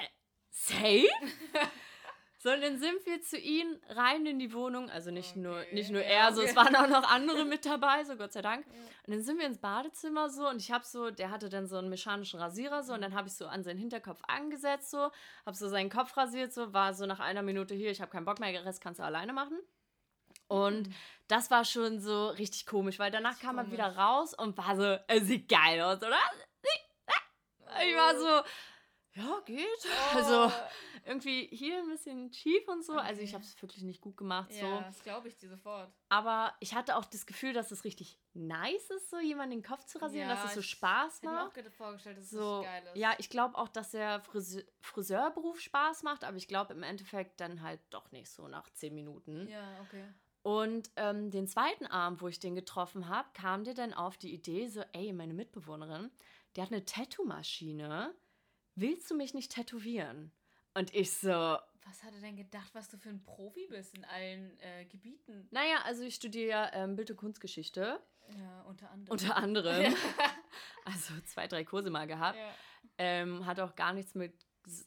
safe? 0.50 1.08
so, 2.38 2.50
und 2.50 2.60
dann 2.60 2.78
sind 2.78 3.04
wir 3.06 3.22
zu 3.22 3.38
ihm 3.38 3.78
rein 3.88 4.26
in 4.26 4.38
die 4.38 4.52
Wohnung, 4.52 4.90
also 4.90 5.10
nicht 5.10 5.36
nur, 5.36 5.60
Okay, 5.60 5.74
nicht 5.74 5.90
nur 5.90 6.02
er, 6.02 6.32
so, 6.32 6.42
es 6.42 6.56
waren 6.56 6.74
auch 6.76 6.88
noch 6.88 7.10
andere 7.10 7.44
mit 7.46 7.64
dabei, 7.64 8.04
so 8.04 8.16
Gott 8.16 8.32
sei 8.32 8.42
Dank. 8.42 8.66
Ja. 8.66 8.72
Und 9.06 9.14
dann 9.14 9.22
sind 9.22 9.38
wir 9.38 9.46
ins 9.46 9.58
Badezimmer 9.58 10.28
so 10.28 10.48
und 10.48 10.60
ich 10.60 10.70
habe 10.70 10.84
so, 10.84 11.10
der 11.10 11.30
hatte 11.30 11.48
dann 11.48 11.66
so 11.66 11.76
einen 11.76 11.88
mechanischen 11.88 12.38
Rasierer 12.38 12.82
so 12.82 12.94
und 12.94 13.02
dann 13.02 13.14
habe 13.14 13.28
ich 13.28 13.34
so 13.34 13.46
an 13.46 13.64
seinen 13.64 13.78
Hinterkopf 13.78 14.20
angesetzt 14.28 14.90
so, 14.90 15.10
habe 15.46 15.56
so 15.56 15.68
seinen 15.68 15.90
Kopf 15.90 16.16
rasiert 16.16 16.52
so, 16.52 16.72
war 16.72 16.94
so 16.94 17.06
nach 17.06 17.20
einer 17.20 17.42
Minute 17.42 17.74
hier, 17.74 17.90
ich 17.90 18.00
habe 18.00 18.10
keinen 18.10 18.24
Bock 18.24 18.40
mehr, 18.40 18.52
den 18.52 18.62
Rest 18.62 18.80
kannst 18.80 19.00
du 19.00 19.04
alleine 19.04 19.32
machen. 19.32 19.58
Und 20.52 20.88
das 21.28 21.50
war 21.50 21.64
schon 21.64 22.00
so 22.00 22.28
richtig 22.28 22.66
komisch, 22.66 22.98
weil 22.98 23.10
danach 23.10 23.38
kam 23.40 23.56
er 23.58 23.64
komisch. 23.64 23.72
wieder 23.78 23.96
raus 23.96 24.34
und 24.34 24.56
war 24.58 24.76
so, 24.76 24.98
es 25.08 25.26
sieht 25.26 25.48
geil 25.48 25.80
aus, 25.80 25.98
oder? 25.98 26.18
Ich 27.88 27.96
war 27.96 28.18
so, 28.18 28.48
ja, 29.14 29.40
geht. 29.46 29.66
Oh. 30.14 30.16
Also 30.16 30.52
irgendwie 31.04 31.46
hier 31.50 31.78
ein 31.78 31.88
bisschen 31.88 32.32
schief 32.32 32.66
und 32.68 32.84
so. 32.84 32.92
Also 32.92 33.20
ich 33.22 33.30
Okay. 33.30 33.34
habe 33.34 33.44
es 33.44 33.60
wirklich 33.62 33.82
nicht 33.82 34.00
gut 34.00 34.16
gemacht. 34.16 34.50
Ja, 34.52 34.60
So. 34.60 34.80
das 34.86 35.02
glaube 35.02 35.28
ich 35.28 35.36
dir 35.36 35.48
sofort. 35.48 35.90
Aber 36.10 36.54
ich 36.60 36.74
hatte 36.74 36.96
auch 36.96 37.04
das 37.06 37.26
Gefühl, 37.26 37.52
dass 37.54 37.70
es 37.72 37.84
richtig 37.84 38.20
nice 38.34 38.90
ist, 38.90 39.10
so 39.10 39.18
jemanden 39.18 39.56
den 39.56 39.62
Kopf 39.62 39.84
zu 39.86 39.98
rasieren, 40.00 40.28
Ja, 40.28 40.34
dass 40.34 40.44
es 40.44 40.54
so 40.54 40.62
Spaß 40.62 41.16
Ich 41.16 41.22
hätte 41.22 41.32
mir 41.34 41.40
auch 41.42 41.54
macht. 41.56 41.72
vorgestellt, 41.74 42.18
dass 42.18 42.24
es 42.26 42.30
So, 42.30 42.60
richtig 42.60 42.72
geil 42.72 42.82
ist. 42.94 42.96
ja, 43.00 43.14
ich 43.18 43.30
glaube 43.30 43.56
auch, 43.58 43.68
dass 43.68 43.90
der 43.90 44.20
Frise 44.20 44.66
Friseurberuf 44.80 45.60
Spaß 45.60 46.02
macht, 46.04 46.24
aber 46.24 46.36
ich 46.36 46.46
glaube 46.46 46.72
im 46.74 46.82
Endeffekt 46.82 47.40
dann 47.40 47.62
halt 47.62 47.80
doch 47.90 48.12
nicht 48.12 48.30
so 48.30 48.46
nach 48.48 48.70
zehn 48.74 48.94
Minuten. 48.94 49.48
Ja, 49.48 49.80
okay. 49.80 50.04
Und 50.42 50.90
ähm, 50.96 51.30
den 51.30 51.46
zweiten 51.46 51.86
Abend, 51.86 52.20
wo 52.20 52.28
ich 52.28 52.40
den 52.40 52.54
getroffen 52.54 53.08
habe, 53.08 53.28
kam 53.34 53.62
der 53.64 53.74
dann 53.74 53.94
auf 53.94 54.16
die 54.18 54.34
Idee, 54.34 54.66
so, 54.68 54.82
ey, 54.92 55.12
meine 55.12 55.34
Mitbewohnerin, 55.34 56.10
die 56.56 56.62
hat 56.62 56.72
eine 56.72 56.84
Tattoo-Maschine. 56.84 58.12
Willst 58.74 59.10
du 59.10 59.14
mich 59.14 59.34
nicht 59.34 59.52
tätowieren? 59.52 60.32
Und 60.74 60.92
ich 60.94 61.12
so, 61.12 61.28
Was 61.28 62.02
hat 62.02 62.14
er 62.14 62.20
denn 62.20 62.36
gedacht, 62.36 62.70
was 62.74 62.88
du 62.88 62.96
für 62.96 63.10
ein 63.10 63.22
Profi 63.22 63.66
bist 63.68 63.94
in 63.94 64.04
allen 64.04 64.58
äh, 64.60 64.84
Gebieten? 64.86 65.46
naja, 65.50 65.82
also 65.84 66.02
ich 66.02 66.14
studiere 66.14 66.48
ja 66.48 66.72
ähm, 66.72 66.96
Bild- 66.96 67.10
und 67.10 67.18
Kunstgeschichte. 67.18 68.00
Ja, 68.38 68.62
unter 68.62 68.90
anderem. 68.90 69.12
Unter 69.12 69.36
anderem. 69.36 69.94
Also 70.84 71.14
zwei, 71.26 71.46
drei 71.46 71.64
Kurse 71.64 71.90
mal 71.90 72.06
gehabt. 72.08 72.36
Ja. 72.36 72.54
Ähm, 72.98 73.46
hat 73.46 73.60
auch 73.60 73.76
gar 73.76 73.92
nichts 73.92 74.14
mit 74.16 74.34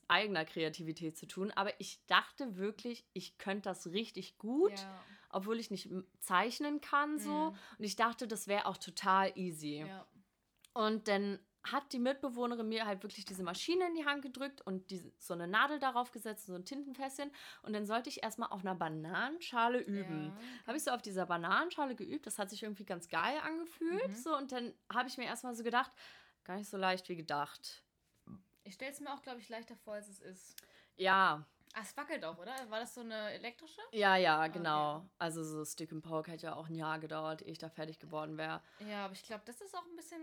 eigener 0.10 0.44
Kreativität 0.46 1.18
zu 1.18 1.26
tun. 1.26 1.52
Aber 1.52 1.72
ich 1.80 2.06
dachte 2.06 2.58
wirklich, 2.58 3.06
ich 3.14 3.38
könnte 3.38 3.70
das 3.70 3.88
richtig 3.88 4.38
gut, 4.38 4.78
Ja. 4.78 5.04
Obwohl 5.36 5.60
ich 5.60 5.70
nicht 5.70 5.90
zeichnen 6.20 6.82
kann 6.82 7.20
so. 7.20 7.52
Mhm. 7.52 7.58
Und 7.78 7.84
ich 7.84 7.96
dachte, 7.96 8.28
das 8.28 8.48
wäre 8.48 8.66
auch 8.66 8.78
total 8.78 9.32
easy. 9.38 9.86
ja. 9.88 10.06
Und 10.74 11.08
dann 11.08 11.40
hat 11.64 11.94
die 11.94 12.00
Mitbewohnerin 12.00 12.68
mir 12.68 12.86
halt 12.86 13.02
wirklich 13.02 13.26
diese 13.26 13.44
Maschine 13.44 13.88
in 13.88 13.96
die 13.96 14.06
Hand 14.06 14.22
gedrückt 14.22 14.62
und 14.62 14.92
die, 14.92 15.12
so 15.18 15.34
eine 15.34 15.48
Nadel 15.48 15.80
darauf 15.80 16.12
gesetzt, 16.12 16.46
so 16.46 16.54
ein 16.54 16.66
Tintenfässchen. 16.66 17.32
Und 17.64 17.74
dann 17.74 17.86
sollte 17.86 18.10
ich 18.10 18.22
erstmal 18.24 18.50
auf 18.50 18.62
einer 18.62 18.76
Bananenschale 18.76 19.80
üben. 19.80 20.28
Ja. 20.28 20.68
Habe 20.68 20.78
ich 20.78 20.84
so 20.84 20.92
auf 20.92 21.02
dieser 21.02 21.26
Bananenschale 21.26 21.96
geübt. 21.96 22.28
Das 22.28 22.38
hat 22.38 22.50
sich 22.50 22.64
irgendwie 22.64 22.86
ganz 22.86 23.08
geil 23.08 23.38
angefühlt. 23.44 24.10
Mhm. 24.10 24.14
So, 24.14 24.38
und 24.38 24.52
dann 24.52 24.74
habe 24.94 25.08
ich 25.08 25.18
mir 25.18 25.26
erstmal 25.26 25.56
so 25.56 25.64
gedacht, 25.64 25.92
gar 26.44 26.58
nicht 26.58 26.70
so 26.70 26.78
leicht 26.78 27.10
wie 27.10 27.16
gedacht. 27.16 27.84
Ich 28.64 28.76
stelle 28.76 28.92
es 28.92 29.00
mir 29.00 29.12
auch, 29.14 29.22
glaube 29.22 29.40
ich, 29.40 29.50
leichter 29.50 29.76
vor, 29.78 29.96
als 29.96 30.08
es 30.08 30.20
ist. 30.20 30.56
Ja, 30.98 31.46
Ah, 31.78 31.82
es 31.82 31.96
wackelt 31.98 32.24
auch, 32.24 32.38
oder? 32.38 32.54
War 32.70 32.80
das 32.80 32.94
so 32.96 33.02
eine 33.02 33.32
elektrische? 33.34 33.82
ja, 33.92 34.16
ja, 34.16 34.48
genau. 34.48 35.06
Also 35.18 35.44
so 35.44 35.66
Stick 35.66 35.92
and 35.92 36.02
Poke 36.04 36.32
hätte 36.32 36.46
ja 36.48 36.56
auch 36.56 36.70
ein 36.70 36.76
Jahr 36.76 37.00
gedauert, 37.00 37.42
ehe 37.42 37.52
ich 37.52 37.58
da 37.58 37.68
fertig 37.70 38.00
geworden 38.00 38.38
wäre. 38.38 38.62
Ja, 38.90 39.06
aber 39.06 39.14
ich 39.14 39.24
glaube, 39.24 39.44
das 39.46 39.60
ist 39.62 39.76
auch 39.76 39.86
ein 39.86 39.96
bisschen. 39.96 40.22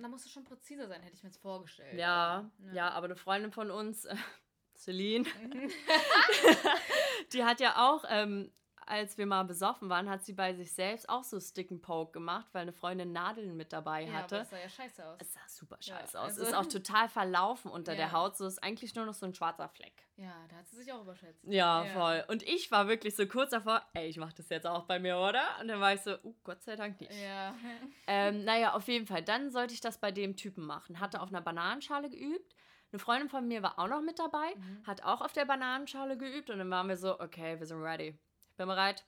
Da 0.00 0.08
musst 0.08 0.24
du 0.24 0.30
schon 0.30 0.44
präziser 0.44 0.86
sein, 0.88 1.02
hätte 1.02 1.14
ich 1.16 1.22
mir 1.22 1.28
jetzt 1.28 1.42
vorgestellt. 1.42 1.98
Ja, 1.98 2.50
Aber, 2.60 2.72
ja, 2.74 2.90
aber 2.90 3.04
eine 3.06 3.16
Freundin 3.16 3.50
von 3.52 3.70
uns, 3.70 4.04
äh, 4.06 4.16
Celine, 4.76 5.28
Mhm. 5.42 5.70
die 7.32 7.44
hat 7.44 7.60
ja 7.60 7.88
auch, 7.88 8.04
ähm, 8.08 8.50
als 8.88 9.16
wir 9.18 9.26
mal 9.26 9.42
besoffen 9.44 9.88
waren, 9.88 10.08
hat 10.08 10.24
sie 10.24 10.32
bei 10.32 10.54
sich 10.54 10.72
selbst 10.72 11.08
auch 11.08 11.22
so 11.24 11.38
Stick 11.40 11.70
and 11.70 11.82
Poke 11.82 12.12
gemacht, 12.12 12.46
weil 12.52 12.62
eine 12.62 12.72
Freundin 12.72 13.12
Nadeln 13.12 13.56
mit 13.56 13.72
dabei 13.72 14.02
ja, 14.04 14.12
hatte. 14.12 14.36
das 14.38 14.50
sah 14.50 14.58
ja 14.58 14.68
scheiße 14.68 15.06
aus. 15.06 15.18
Es 15.20 15.32
sah 15.34 15.40
super 15.48 15.76
Ja, 15.80 15.98
scheiße 16.00 16.18
aus. 16.20 16.24
also- 16.30 16.42
ist 16.42 16.54
auch 16.54 16.66
total 16.66 17.08
verlaufen 17.08 17.70
unter 17.70 17.92
der 17.94 18.06
Ja. 18.06 18.12
Haut. 18.12 18.36
So 18.36 18.46
ist 18.46 18.62
eigentlich 18.62 18.94
nur 18.94 19.06
noch 19.06 19.14
so 19.14 19.26
ein 19.26 19.34
schwarzer 19.34 19.68
Fleck. 19.68 20.04
Ja, 20.16 20.32
da 20.48 20.56
hat 20.56 20.68
sie 20.68 20.76
sich 20.76 20.92
auch 20.92 21.02
überschätzt. 21.02 21.44
Ja, 21.44 21.84
voll. 21.94 22.24
Und 22.28 22.42
ich 22.42 22.70
war 22.72 22.88
wirklich 22.88 23.14
so 23.14 23.26
kurz 23.26 23.50
davor, 23.50 23.82
ey, 23.94 24.08
ich 24.08 24.16
mach 24.16 24.32
das 24.32 24.48
jetzt 24.48 24.66
auch 24.66 24.84
bei 24.84 24.98
mir, 24.98 25.16
oder? 25.18 25.42
Und 25.60 25.68
dann 25.68 25.80
war 25.80 25.94
ich 25.94 26.00
so, 26.00 26.16
uh, 26.24 26.34
Gott 26.42 26.62
sei 26.62 26.74
Dank 26.74 27.00
nicht. 27.00 27.12
Ja. 27.22 27.54
Ähm, 28.10 28.44
naja, 28.44 28.72
auf 28.72 28.88
jeden 28.88 29.06
Fall. 29.06 29.22
Dann 29.22 29.50
sollte 29.50 29.74
ich 29.74 29.80
das 29.82 29.98
bei 29.98 30.10
dem 30.10 30.34
Typen 30.34 30.64
machen. 30.64 30.98
Hatte 30.98 31.20
auf 31.20 31.28
einer 31.28 31.42
Bananenschale 31.42 32.08
geübt. 32.08 32.54
Eine 32.90 32.98
Freundin 32.98 33.28
von 33.28 33.46
mir 33.46 33.62
war 33.62 33.78
auch 33.78 33.86
noch 33.86 34.00
mit 34.00 34.18
dabei, 34.18 34.54
Mhm. 34.56 34.86
hat 34.86 35.02
auch 35.04 35.20
auf 35.20 35.34
der 35.34 35.44
Bananenschale 35.44 36.16
geübt. 36.16 36.48
Und 36.48 36.58
dann 36.58 36.70
waren 36.70 36.88
wir 36.88 36.96
so, 36.96 37.20
okay, 37.20 37.58
wir 37.60 37.66
sind 37.66 37.82
ready. 37.82 38.18
Bin 38.58 38.66
bereit. 38.66 39.06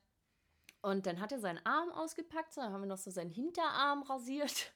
Und 0.83 1.05
dann 1.05 1.21
hat 1.21 1.31
er 1.33 1.39
seinen 1.41 1.65
Arm 1.67 1.93
ausgepackt, 1.93 2.57
dann 2.57 2.73
haben 2.73 2.81
wir 2.81 2.87
noch 2.89 2.97
so 2.97 3.11
seinen 3.11 3.31
Hinterarm 3.31 4.03
rasiert. 4.03 4.73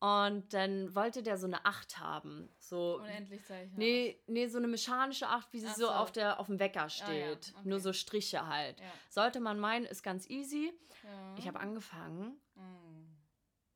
Und 0.00 0.54
dann 0.54 0.94
wollte 0.94 1.24
der 1.24 1.38
so 1.38 1.46
eine 1.46 1.64
Acht 1.64 1.98
haben. 1.98 2.48
So, 2.60 2.96
Unendlich 3.00 3.44
Zeichen. 3.46 3.74
nee, 3.76 4.20
nee, 4.28 4.46
so 4.46 4.58
eine 4.58 4.68
mechanische 4.68 5.26
Acht, 5.28 5.52
wie 5.52 5.58
sie 5.58 5.66
so, 5.68 5.86
so. 5.86 5.90
auf, 5.90 6.12
der, 6.12 6.38
auf 6.38 6.46
dem 6.46 6.60
Wecker 6.60 6.82
ja, 6.82 6.88
steht. 6.88 7.52
okay. 7.56 7.68
Nur 7.68 7.80
so 7.80 7.92
Striche 7.92 8.46
halt. 8.46 8.78
Ja. 8.80 8.86
Sollte 9.10 9.40
man 9.40 9.58
meinen, 9.58 9.86
ist 9.86 10.02
ganz 10.04 10.28
easy. 10.30 10.72
ja. 11.02 11.34
Ich 11.38 11.46
habe 11.48 11.58
angefangen 11.60 12.40
Mhm. 12.54 13.16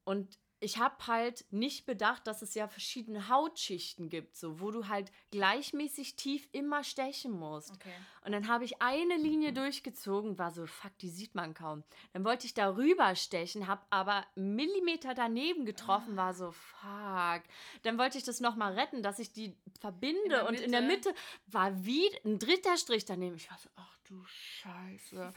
und 0.04 0.38
ich 0.62 0.78
habe 0.78 0.94
halt 1.08 1.44
nicht 1.50 1.86
bedacht, 1.86 2.26
dass 2.28 2.40
es 2.40 2.54
ja 2.54 2.68
verschiedene 2.68 3.28
Hautschichten 3.28 4.08
gibt, 4.08 4.36
so 4.36 4.60
wo 4.60 4.70
du 4.70 4.86
halt 4.86 5.10
gleichmäßig 5.32 6.14
tief 6.14 6.48
immer 6.52 6.84
stechen 6.84 7.32
musst. 7.32 7.72
Okay. 7.72 7.92
Und 8.24 8.30
dann 8.30 8.46
habe 8.46 8.64
ich 8.64 8.80
eine 8.80 9.16
Linie 9.16 9.52
durchgezogen, 9.52 10.38
war 10.38 10.52
so, 10.52 10.66
fuck, 10.66 10.96
die 10.98 11.08
sieht 11.08 11.34
man 11.34 11.54
kaum. 11.54 11.82
Dann 12.12 12.24
wollte 12.24 12.46
ich 12.46 12.54
darüber 12.54 13.16
stechen, 13.16 13.66
habe 13.66 13.82
aber 13.90 14.24
einen 14.36 14.54
Millimeter 14.54 15.14
daneben 15.14 15.64
getroffen, 15.66 16.16
war 16.16 16.32
so, 16.32 16.52
fuck. 16.52 17.42
Dann 17.82 17.98
wollte 17.98 18.18
ich 18.18 18.24
das 18.24 18.38
nochmal 18.38 18.74
retten, 18.74 19.02
dass 19.02 19.18
ich 19.18 19.32
die 19.32 19.56
verbinde 19.80 20.28
der 20.28 20.48
und 20.48 20.60
in 20.60 20.70
der 20.70 20.82
Mitte. 20.82 21.08
Mitte 21.08 21.20
war 21.48 21.84
wie 21.84 22.08
ein 22.24 22.38
dritter 22.38 22.76
Strich 22.76 23.04
daneben. 23.04 23.34
Ich 23.34 23.50
war 23.50 23.58
so, 23.58 23.68
ach 23.74 23.98
du 24.04 24.24
Scheiße. 24.24 25.32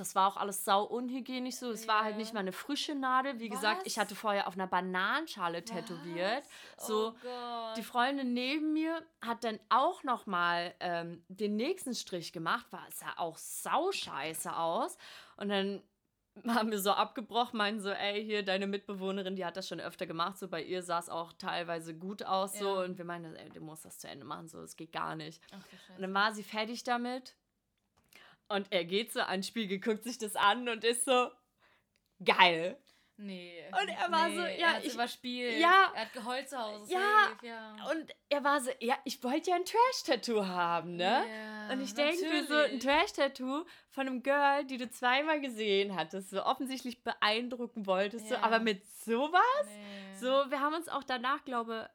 Das 0.00 0.14
war 0.14 0.26
auch 0.28 0.38
alles 0.38 0.64
sau 0.64 0.82
unhygienisch 0.84 1.56
so. 1.56 1.70
Es 1.70 1.86
war 1.86 2.02
halt 2.04 2.12
Ja. 2.14 2.18
nicht 2.18 2.32
mal 2.32 2.40
eine 2.40 2.52
frische 2.52 2.94
Nadel. 2.94 3.38
Wie 3.38 3.50
gesagt, 3.50 3.82
ich 3.86 3.96
Was? 3.96 4.00
hatte 4.04 4.14
vorher 4.14 4.48
auf 4.48 4.54
einer 4.54 4.66
Bananenschale 4.66 5.62
tätowiert. 5.62 6.42
Was? 6.76 6.86
So, 6.86 7.14
oh 7.22 7.74
die 7.76 7.82
Freundin 7.82 8.32
neben 8.32 8.72
mir 8.72 9.02
hat 9.20 9.44
dann 9.44 9.60
auch 9.68 10.02
noch 10.02 10.24
mal 10.26 10.74
ähm, 10.80 11.22
den 11.28 11.56
nächsten 11.56 11.94
Strich 11.94 12.32
gemacht, 12.32 12.66
war 12.72 12.84
es 12.88 12.98
sah 13.00 13.12
auch 13.18 13.36
sauscheiße 13.36 14.56
aus 14.56 14.96
und 15.36 15.50
dann 15.50 15.82
haben 16.46 16.70
wir 16.70 16.80
so 16.80 16.92
abgebrochen, 16.92 17.58
meinen 17.58 17.80
so, 17.80 17.90
ey, 17.90 18.24
hier 18.24 18.42
deine 18.42 18.66
Mitbewohnerin, 18.66 19.36
die 19.36 19.44
hat 19.44 19.56
das 19.56 19.68
schon 19.68 19.80
öfter 19.80 20.06
gemacht, 20.06 20.38
so 20.38 20.48
bei 20.48 20.62
ihr 20.62 20.82
sah 20.82 20.98
es 21.00 21.08
auch 21.10 21.32
teilweise 21.34 21.94
gut 21.94 22.22
aus 22.22 22.58
so 22.58 22.76
Ja. 22.76 22.84
und 22.84 22.96
wir 22.98 23.04
meinen, 23.04 23.36
ey, 23.36 23.50
du 23.50 23.60
musst 23.60 23.84
das 23.84 23.98
zu 23.98 24.08
Ende 24.08 24.24
machen, 24.24 24.48
so, 24.48 24.60
es 24.62 24.76
geht 24.76 24.92
gar 24.92 25.14
nicht. 25.16 25.42
Ach 25.50 25.56
Und 25.56 25.64
Scheiße. 25.88 26.00
dann 26.00 26.14
war 26.14 26.32
sie 26.32 26.42
fertig 26.42 26.84
damit 26.84 27.36
und 28.50 28.66
er 28.70 28.84
geht 28.84 29.12
so 29.12 29.20
ans 29.20 29.46
Spiegel, 29.48 29.80
guckt 29.80 30.04
sich 30.04 30.18
das 30.18 30.36
an 30.36 30.68
und 30.68 30.84
ist 30.84 31.04
so 31.06 31.30
geil. 32.24 32.76
Nee. 33.22 33.62
Und 33.82 33.88
er 33.90 34.10
war 34.10 34.28
nee, 34.30 34.36
so, 34.36 34.42
er 34.42 34.58
ja, 34.58 34.66
hat's 34.74 34.86
ich- 34.86 34.94
überspielt. 34.94 35.60
ja. 35.60 35.92
Er 35.94 36.00
hat 36.06 36.12
geheult 36.14 36.48
zu 36.48 36.58
Hause. 36.58 36.90
Ja. 36.90 36.98
safe, 37.34 37.46
ja. 37.46 37.74
Und 37.90 38.10
er 38.30 38.42
war 38.44 38.60
so, 38.62 38.70
ja, 38.80 38.96
ich 39.04 39.22
wollte 39.22 39.50
ja 39.50 39.56
ein 39.56 39.64
Trash-Tattoo 39.66 40.46
haben, 40.46 40.96
ne? 40.96 41.24
Ja, 41.28 41.70
Und 41.70 41.82
ich 41.82 41.92
denke 41.92 42.26
mir 42.26 42.44
so, 42.46 42.54
ein. 42.54 42.80
Trash-Tattoo 42.80 43.66
von 43.90 44.06
einem 44.06 44.22
Girl, 44.22 44.64
die 44.64 44.78
du 44.78 44.88
zweimal 44.90 45.38
gesehen 45.42 45.94
hattest, 45.96 46.30
so 46.30 46.42
offensichtlich 46.44 47.04
beeindrucken 47.04 47.84
wolltest, 47.84 48.26
so, 48.28 48.34
Ja. 48.36 48.42
aber 48.42 48.58
mit 48.58 48.86
sowas? 49.04 49.66
Nee. 49.66 50.14
So, 50.18 50.26
wir 50.50 50.60
haben 50.60 50.74
uns 50.74 50.88
auch 50.88 51.04
danach, 51.04 51.44
glaube 51.44 51.90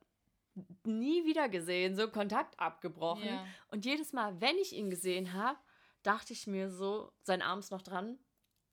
nie 0.83 1.25
wieder 1.25 1.49
gesehen, 1.49 1.95
so 1.95 2.07
Kontakt 2.07 2.59
abgebrochen. 2.59 3.25
Ja. 3.27 3.45
Und 3.71 3.83
jedes 3.83 4.13
Mal, 4.13 4.39
wenn 4.39 4.55
ich 4.57 4.73
ihn 4.73 4.91
gesehen 4.91 5.33
habe, 5.33 5.57
dachte 6.05 6.33
ich 6.33 6.47
mir 6.47 6.69
so, 6.69 7.11
sein 7.21 7.41
Arm 7.41 7.59
ist 7.59 7.71
noch 7.71 7.81
dran. 7.81 8.19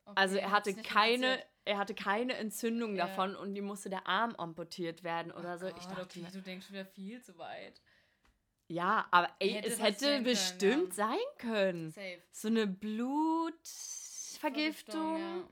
Okay, 0.04 0.14
Also 0.20 0.36
er 0.36 0.50
hatte 0.50 0.74
keine, 0.74 1.26
interessiert. 1.34 1.48
er 1.64 1.78
hatte 1.78 1.94
keine 1.94 2.34
Entzündung 2.34 2.96
Ja. 2.96 3.06
davon 3.06 3.36
und 3.36 3.54
ihm 3.56 3.64
musste 3.66 3.88
der 3.90 4.06
Arm 4.06 4.34
amputiert 4.36 5.02
werden 5.04 5.30
oder 5.32 5.54
Oh 5.54 5.58
so. 5.58 5.66
Ich 5.68 5.74
Gott, 5.74 5.90
dachte 5.98 6.20
okay, 6.20 6.26
du 6.32 6.42
denkst 6.42 6.70
wieder 6.70 6.84
viel 6.86 7.22
zu 7.22 7.36
weit. 7.38 7.80
ja, 8.68 9.06
aber 9.10 9.28
ey, 9.38 9.50
Hätte 9.52 9.68
es 9.68 9.80
hätte 9.80 10.04
können, 10.06 10.24
bestimmt 10.24 10.96
ja. 10.96 11.06
sein 11.06 11.18
können. 11.38 11.90
Safe. 11.92 12.22
So 12.32 12.48
eine 12.48 12.66
Blutvergiftung. 12.66 15.18
Ja, 15.18 15.48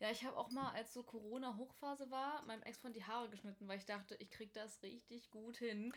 ja 0.00 0.10
ich 0.10 0.24
habe 0.24 0.36
auch 0.36 0.50
mal, 0.50 0.70
als 0.72 0.92
so 0.94 1.02
Corona-Hochphase 1.02 2.10
war, 2.10 2.42
meinem 2.46 2.62
Ex-Freund 2.62 2.96
die 2.96 3.04
Haare 3.04 3.28
geschnitten, 3.28 3.66
weil 3.68 3.78
ich 3.78 3.84
dachte, 3.86 4.16
ich 4.18 4.30
krieg 4.30 4.52
das 4.52 4.82
richtig 4.82 5.30
gut 5.30 5.56
hin. 5.58 5.92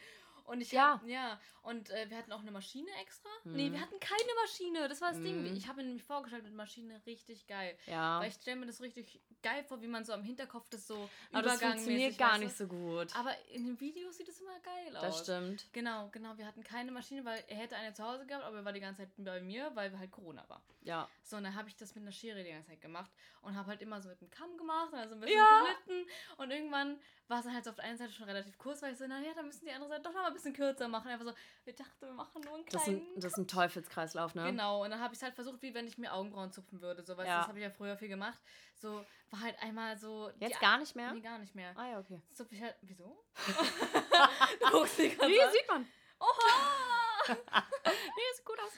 Und 0.48 0.62
ich 0.62 0.72
Ja. 0.72 0.94
hab, 0.94 1.06
ja, 1.08 1.40
und 1.62 1.90
äh, 1.90 2.10
wir 2.10 2.18
hatten 2.18 2.32
auch 2.32 2.40
eine 2.40 2.52
Maschine 2.52 2.88
extra. 3.02 3.30
Nee, 3.44 3.70
Mhm. 3.70 3.74
wir 3.74 3.82
hatten 3.82 4.00
keine 4.00 4.34
Maschine. 4.42 4.88
Das 4.88 5.02
war 5.02 5.12
das 5.12 5.22
Ding. 5.22 5.42
Mhm. 5.42 5.56
Ich 5.58 5.68
habe 5.68 5.82
mir 5.82 5.88
nämlich 5.88 6.04
vorgestellt 6.06 6.46
mit 6.46 6.54
Maschine 6.54 7.02
richtig 7.06 7.46
geil. 7.48 7.78
Ja. 7.86 8.22
Weil 8.22 8.30
ich 8.30 8.36
stelle 8.36 8.58
mir 8.58 8.66
das 8.66 8.80
richtig 8.82 9.20
geil 9.44 9.64
vor, 9.66 9.82
wie 9.82 9.88
man 9.88 10.06
so 10.06 10.14
am 10.14 10.24
Hinterkopf 10.24 10.70
das 10.70 10.88
so 10.88 11.10
Aber 11.34 11.42
das 11.44 11.62
funktioniert 11.62 12.18
gar 12.18 12.38
nicht 12.38 12.56
so 12.56 12.66
gut. 12.66 13.14
Aber 13.16 13.36
in 13.50 13.66
den 13.68 13.80
Videos 13.80 14.16
sieht 14.18 14.30
es 14.30 14.40
immer 14.40 14.58
geil 14.62 14.96
aus. 14.96 15.02
das 15.04 15.20
stimmt. 15.24 15.66
Genau, 15.74 16.08
genau. 16.14 16.38
Wir 16.38 16.48
hatten 16.48 16.64
keine 16.64 16.92
Maschine, 16.92 17.26
weil 17.26 17.44
er 17.50 17.58
hätte 17.58 17.76
eine 17.76 17.94
zu 17.94 18.04
Hause 18.06 18.26
gehabt, 18.26 18.46
aber 18.46 18.58
er 18.58 18.66
war 18.66 18.72
die 18.74 18.80
ganze 18.80 19.02
Zeit 19.02 19.10
bei 19.18 19.42
mir, 19.42 19.70
weil 19.76 20.00
halt 20.00 20.12
Corona 20.12 20.48
war. 20.48 20.64
Ja. 20.84 21.10
So, 21.24 21.36
und 21.36 21.44
dann 21.44 21.56
habe 21.56 21.68
ich 21.68 21.76
das 21.76 21.94
mit 21.94 22.04
einer 22.04 22.14
Schere 22.14 22.42
die 22.44 22.52
ganze 22.52 22.70
Zeit 22.70 22.80
gemacht 22.82 23.12
und 23.42 23.54
habe 23.56 23.68
halt 23.68 23.82
immer 23.82 24.02
so 24.02 24.08
mit 24.08 24.22
dem 24.22 24.30
Kamm 24.30 24.56
gemacht 24.58 24.94
und 24.94 25.00
dann 25.00 25.10
so 25.10 25.16
ein 25.16 25.20
bisschen 25.20 25.38
Ja. 25.38 25.66
geschnitten. 25.86 26.10
Und 26.38 26.52
irgendwann 26.52 27.00
war 27.28 27.40
es 27.40 27.46
dann 27.46 27.54
halt 27.54 27.64
so 27.66 27.72
auf 27.72 27.76
der 27.76 27.86
einen 27.86 27.98
Seite 27.98 28.12
schon 28.14 28.26
relativ 28.26 28.58
kurz, 28.58 28.82
weil 28.82 28.94
ich 28.94 28.98
so, 29.00 29.06
naja, 29.08 29.34
dann 29.36 29.46
müssen 29.48 29.66
die 29.66 29.72
andere 29.72 29.90
Seite 29.90 30.04
doch 30.04 30.14
noch 30.14 30.22
mal 30.22 30.28
ein 30.28 30.34
bisschen 30.34 30.54
kürzer 30.54 30.88
machen. 30.88 31.10
Einfach 31.10 31.26
so, 31.26 31.34
wir 31.66 31.74
dachten, 31.74 32.06
wir 32.06 32.14
machen 32.14 32.42
nur 32.42 32.56
einen 32.56 32.66
Das 32.66 32.76
ist, 32.76 32.84
kleinen. 32.86 33.02
ein, 33.16 33.20
das 33.20 33.32
ist 33.34 33.38
ein 33.38 33.48
Teufelskreislauf, 33.48 34.34
ne? 34.36 34.46
Genau, 34.46 34.84
und 34.84 34.90
dann 34.92 35.00
habe 35.02 35.14
ich 35.14 35.20
es 35.20 35.24
halt 35.24 35.36
versucht, 35.36 35.62
wie 35.62 35.74
wenn 35.74 35.88
ich 35.88 35.98
mir 35.98 36.14
Augenbrauen 36.14 36.52
zupfen 36.52 36.82
würde. 36.82 37.04
So, 37.04 37.18
weißt 37.18 37.28
Ja. 37.28 37.40
das 37.40 37.48
habe 37.50 37.60
ich 37.60 37.64
ja 37.64 37.70
früher 37.72 37.98
viel 37.98 38.08
gemacht. 38.10 38.40
So, 38.76 39.04
war 39.32 39.42
halt 39.42 39.62
einmal 39.62 39.98
so. 39.98 40.30
Jetzt 40.40 40.56
die- 40.56 40.60
gar 40.62 40.78
nicht 40.78 40.96
mehr? 40.96 41.12
Nee, 41.14 41.22
gar 41.22 41.38
nicht 41.40 41.54
mehr. 41.56 41.74
Ah 41.78 41.90
ja, 41.92 42.00
okay. 42.00 42.22
Zupf 42.34 42.52
ich 42.52 42.62
halt. 42.62 42.76
Wieso? 42.82 43.24
du 44.60 44.72
guckst 44.72 44.98
mich 45.00 45.18
ganz 45.18 45.32
Nee, 45.32 45.42
an. 45.42 45.52
sieht 45.52 45.68
man. 45.68 45.88
Oha! 46.20 47.28
Nee, 47.86 48.36
sieht 48.36 48.46
gut 48.46 48.60
aus. 48.60 48.72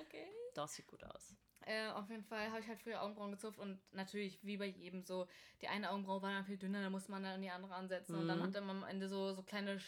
Okay. 0.00 0.26
Das 0.54 0.74
sieht 0.74 0.86
gut 0.86 1.04
aus. 1.04 1.34
Äh, 1.66 1.88
auf 1.90 2.08
jeden 2.08 2.24
Fall 2.24 2.48
habe 2.50 2.60
ich 2.60 2.68
halt 2.68 2.78
früher 2.78 3.02
Augenbrauen 3.02 3.32
gezupft 3.32 3.58
und 3.58 3.80
natürlich, 3.92 4.42
wie 4.42 4.56
bei 4.56 4.66
jedem, 4.66 5.02
so, 5.04 5.26
die 5.60 5.68
eine 5.68 5.90
Augenbraue 5.90 6.22
war 6.22 6.32
dann 6.32 6.44
viel 6.44 6.56
dünner, 6.56 6.82
da 6.82 6.88
musste 6.90 7.10
man 7.10 7.22
dann 7.22 7.42
die 7.42 7.50
andere 7.50 7.74
ansetzen 7.74 8.14
und 8.16 8.28
dann 8.28 8.38
Mhm. 8.38 8.42
hatte 8.44 8.60
man 8.62 8.82
am 8.82 8.88
Ende 8.88 9.08
so, 9.08 9.34
so 9.34 9.42
kleine 9.42 9.78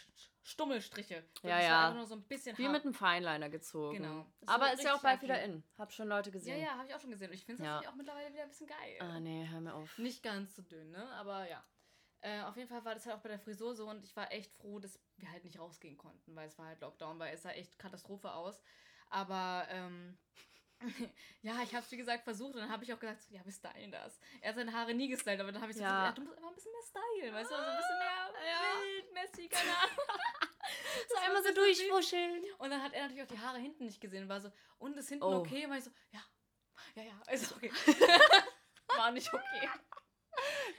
Stummelstriche. 0.43 1.23
Ja, 1.43 1.57
so 1.59 1.65
ja. 1.65 1.81
Einfach 1.81 1.95
nur 1.95 2.05
so 2.05 2.15
ein 2.15 2.23
bisschen 2.23 2.57
Wie 2.57 2.65
Haar. 2.65 2.71
mit 2.73 2.83
einem 2.83 2.93
Fineliner 2.93 3.49
gezogen. 3.49 3.97
Genau. 3.97 4.25
Das 4.41 4.49
Aber 4.49 4.65
war 4.65 4.73
ist 4.73 4.83
ja 4.83 4.93
auch 4.93 5.01
bald 5.01 5.21
wieder 5.23 5.41
in. 5.43 5.63
Hab 5.77 5.91
schon 5.91 6.07
Leute 6.07 6.29
Ja, 6.29 6.33
gesehen. 6.33 6.61
ja, 6.61 6.77
habe 6.77 6.87
ich 6.87 6.93
auch 6.93 6.99
schon 6.99 7.11
gesehen. 7.11 7.29
Und 7.29 7.35
ich 7.35 7.45
finde 7.45 7.61
es 7.61 7.65
Ja. 7.65 7.73
natürlich 7.75 7.89
auch 7.89 7.95
mittlerweile 7.95 8.31
wieder 8.33 8.43
ein 8.43 8.49
bisschen 8.49 8.67
geil. 8.67 8.97
Ah, 8.99 9.19
nee, 9.19 9.47
hör 9.49 9.61
mir 9.61 9.73
auf. 9.73 9.97
Nicht 9.97 10.21
ganz 10.21 10.55
so 10.55 10.61
dünn, 10.61 10.91
ne? 10.91 11.09
Aber 11.13 11.49
ja. 11.49 11.63
Äh, 12.21 12.41
auf 12.43 12.55
jeden 12.55 12.69
Fall 12.69 12.85
war 12.85 12.93
das 12.93 13.05
halt 13.05 13.17
auch 13.17 13.21
bei 13.21 13.29
der 13.29 13.39
Frisur 13.39 13.75
so 13.75 13.89
und 13.89 14.05
ich 14.05 14.15
war 14.15 14.31
echt 14.31 14.53
froh, 14.53 14.79
dass 14.79 14.97
wir 15.17 15.29
halt 15.29 15.43
nicht 15.43 15.59
rausgehen 15.59 15.97
konnten, 15.97 16.33
weil 16.37 16.47
es 16.47 16.57
war 16.57 16.67
halt 16.67 16.79
Lockdown, 16.79 17.19
weil 17.19 17.33
es 17.33 17.41
sah 17.41 17.51
echt 17.51 17.77
Katastrophe 17.77 18.31
aus. 18.31 18.61
Aber 19.09 19.65
ähm, 19.69 20.17
Ja, 21.41 21.61
ich 21.63 21.73
habe 21.75 21.83
es 21.85 21.91
wie 21.91 21.97
gesagt 21.97 22.23
versucht 22.23 22.55
und 22.55 22.61
dann 22.61 22.69
habe 22.69 22.83
ich 22.83 22.93
auch 22.93 22.99
gesagt, 22.99 23.21
so, 23.23 23.33
ja, 23.33 23.43
wir 23.43 23.51
stylen 23.51 23.91
das. 23.91 24.19
Er 24.41 24.49
hat 24.49 24.55
seine 24.55 24.71
Haare 24.73 24.93
nie 24.93 25.07
gestylt, 25.09 25.39
aber 25.39 25.51
dann 25.51 25.61
habe 25.61 25.71
ich 25.71 25.77
so 25.77 25.83
Ja. 25.83 25.89
gesagt, 25.89 26.05
ja, 26.05 26.11
du 26.13 26.21
musst 26.21 26.37
einfach 26.37 26.49
ein 26.49 26.55
bisschen 26.55 26.71
mehr 26.71 26.81
stylen, 26.83 27.33
weißt 27.35 27.51
du, 27.51 27.55
also 27.55 27.69
ein 27.69 27.77
bisschen 27.77 27.97
mehr 27.97 28.49
Ja. 28.49 28.81
wild, 28.81 29.13
messy, 29.13 29.49
keine 29.49 29.77
Ahnung. 29.77 29.97
So 31.09 31.15
einmal 31.17 31.43
so 31.43 31.53
durchwuscheln. 31.53 32.41
Und 32.57 32.69
dann 32.69 32.81
hat 32.81 32.93
er 32.93 33.03
natürlich 33.03 33.23
auch 33.23 33.27
die 33.27 33.39
Haare 33.39 33.57
hinten 33.59 33.85
nicht 33.85 33.99
gesehen 33.99 34.23
und 34.23 34.29
war 34.29 34.39
so, 34.39 34.49
und 34.79 34.95
ist 34.97 35.09
hinten 35.09 35.25
Oh. 35.25 35.39
okay? 35.39 35.65
Und 35.65 35.71
war 35.71 35.77
ich 35.77 35.83
so, 35.83 35.91
ja, 36.11 36.21
ja, 36.95 37.03
ja, 37.03 37.33
ist 37.33 37.51
okay. 37.51 37.71
war 38.95 39.11
nicht 39.11 39.31
okay. 39.33 39.69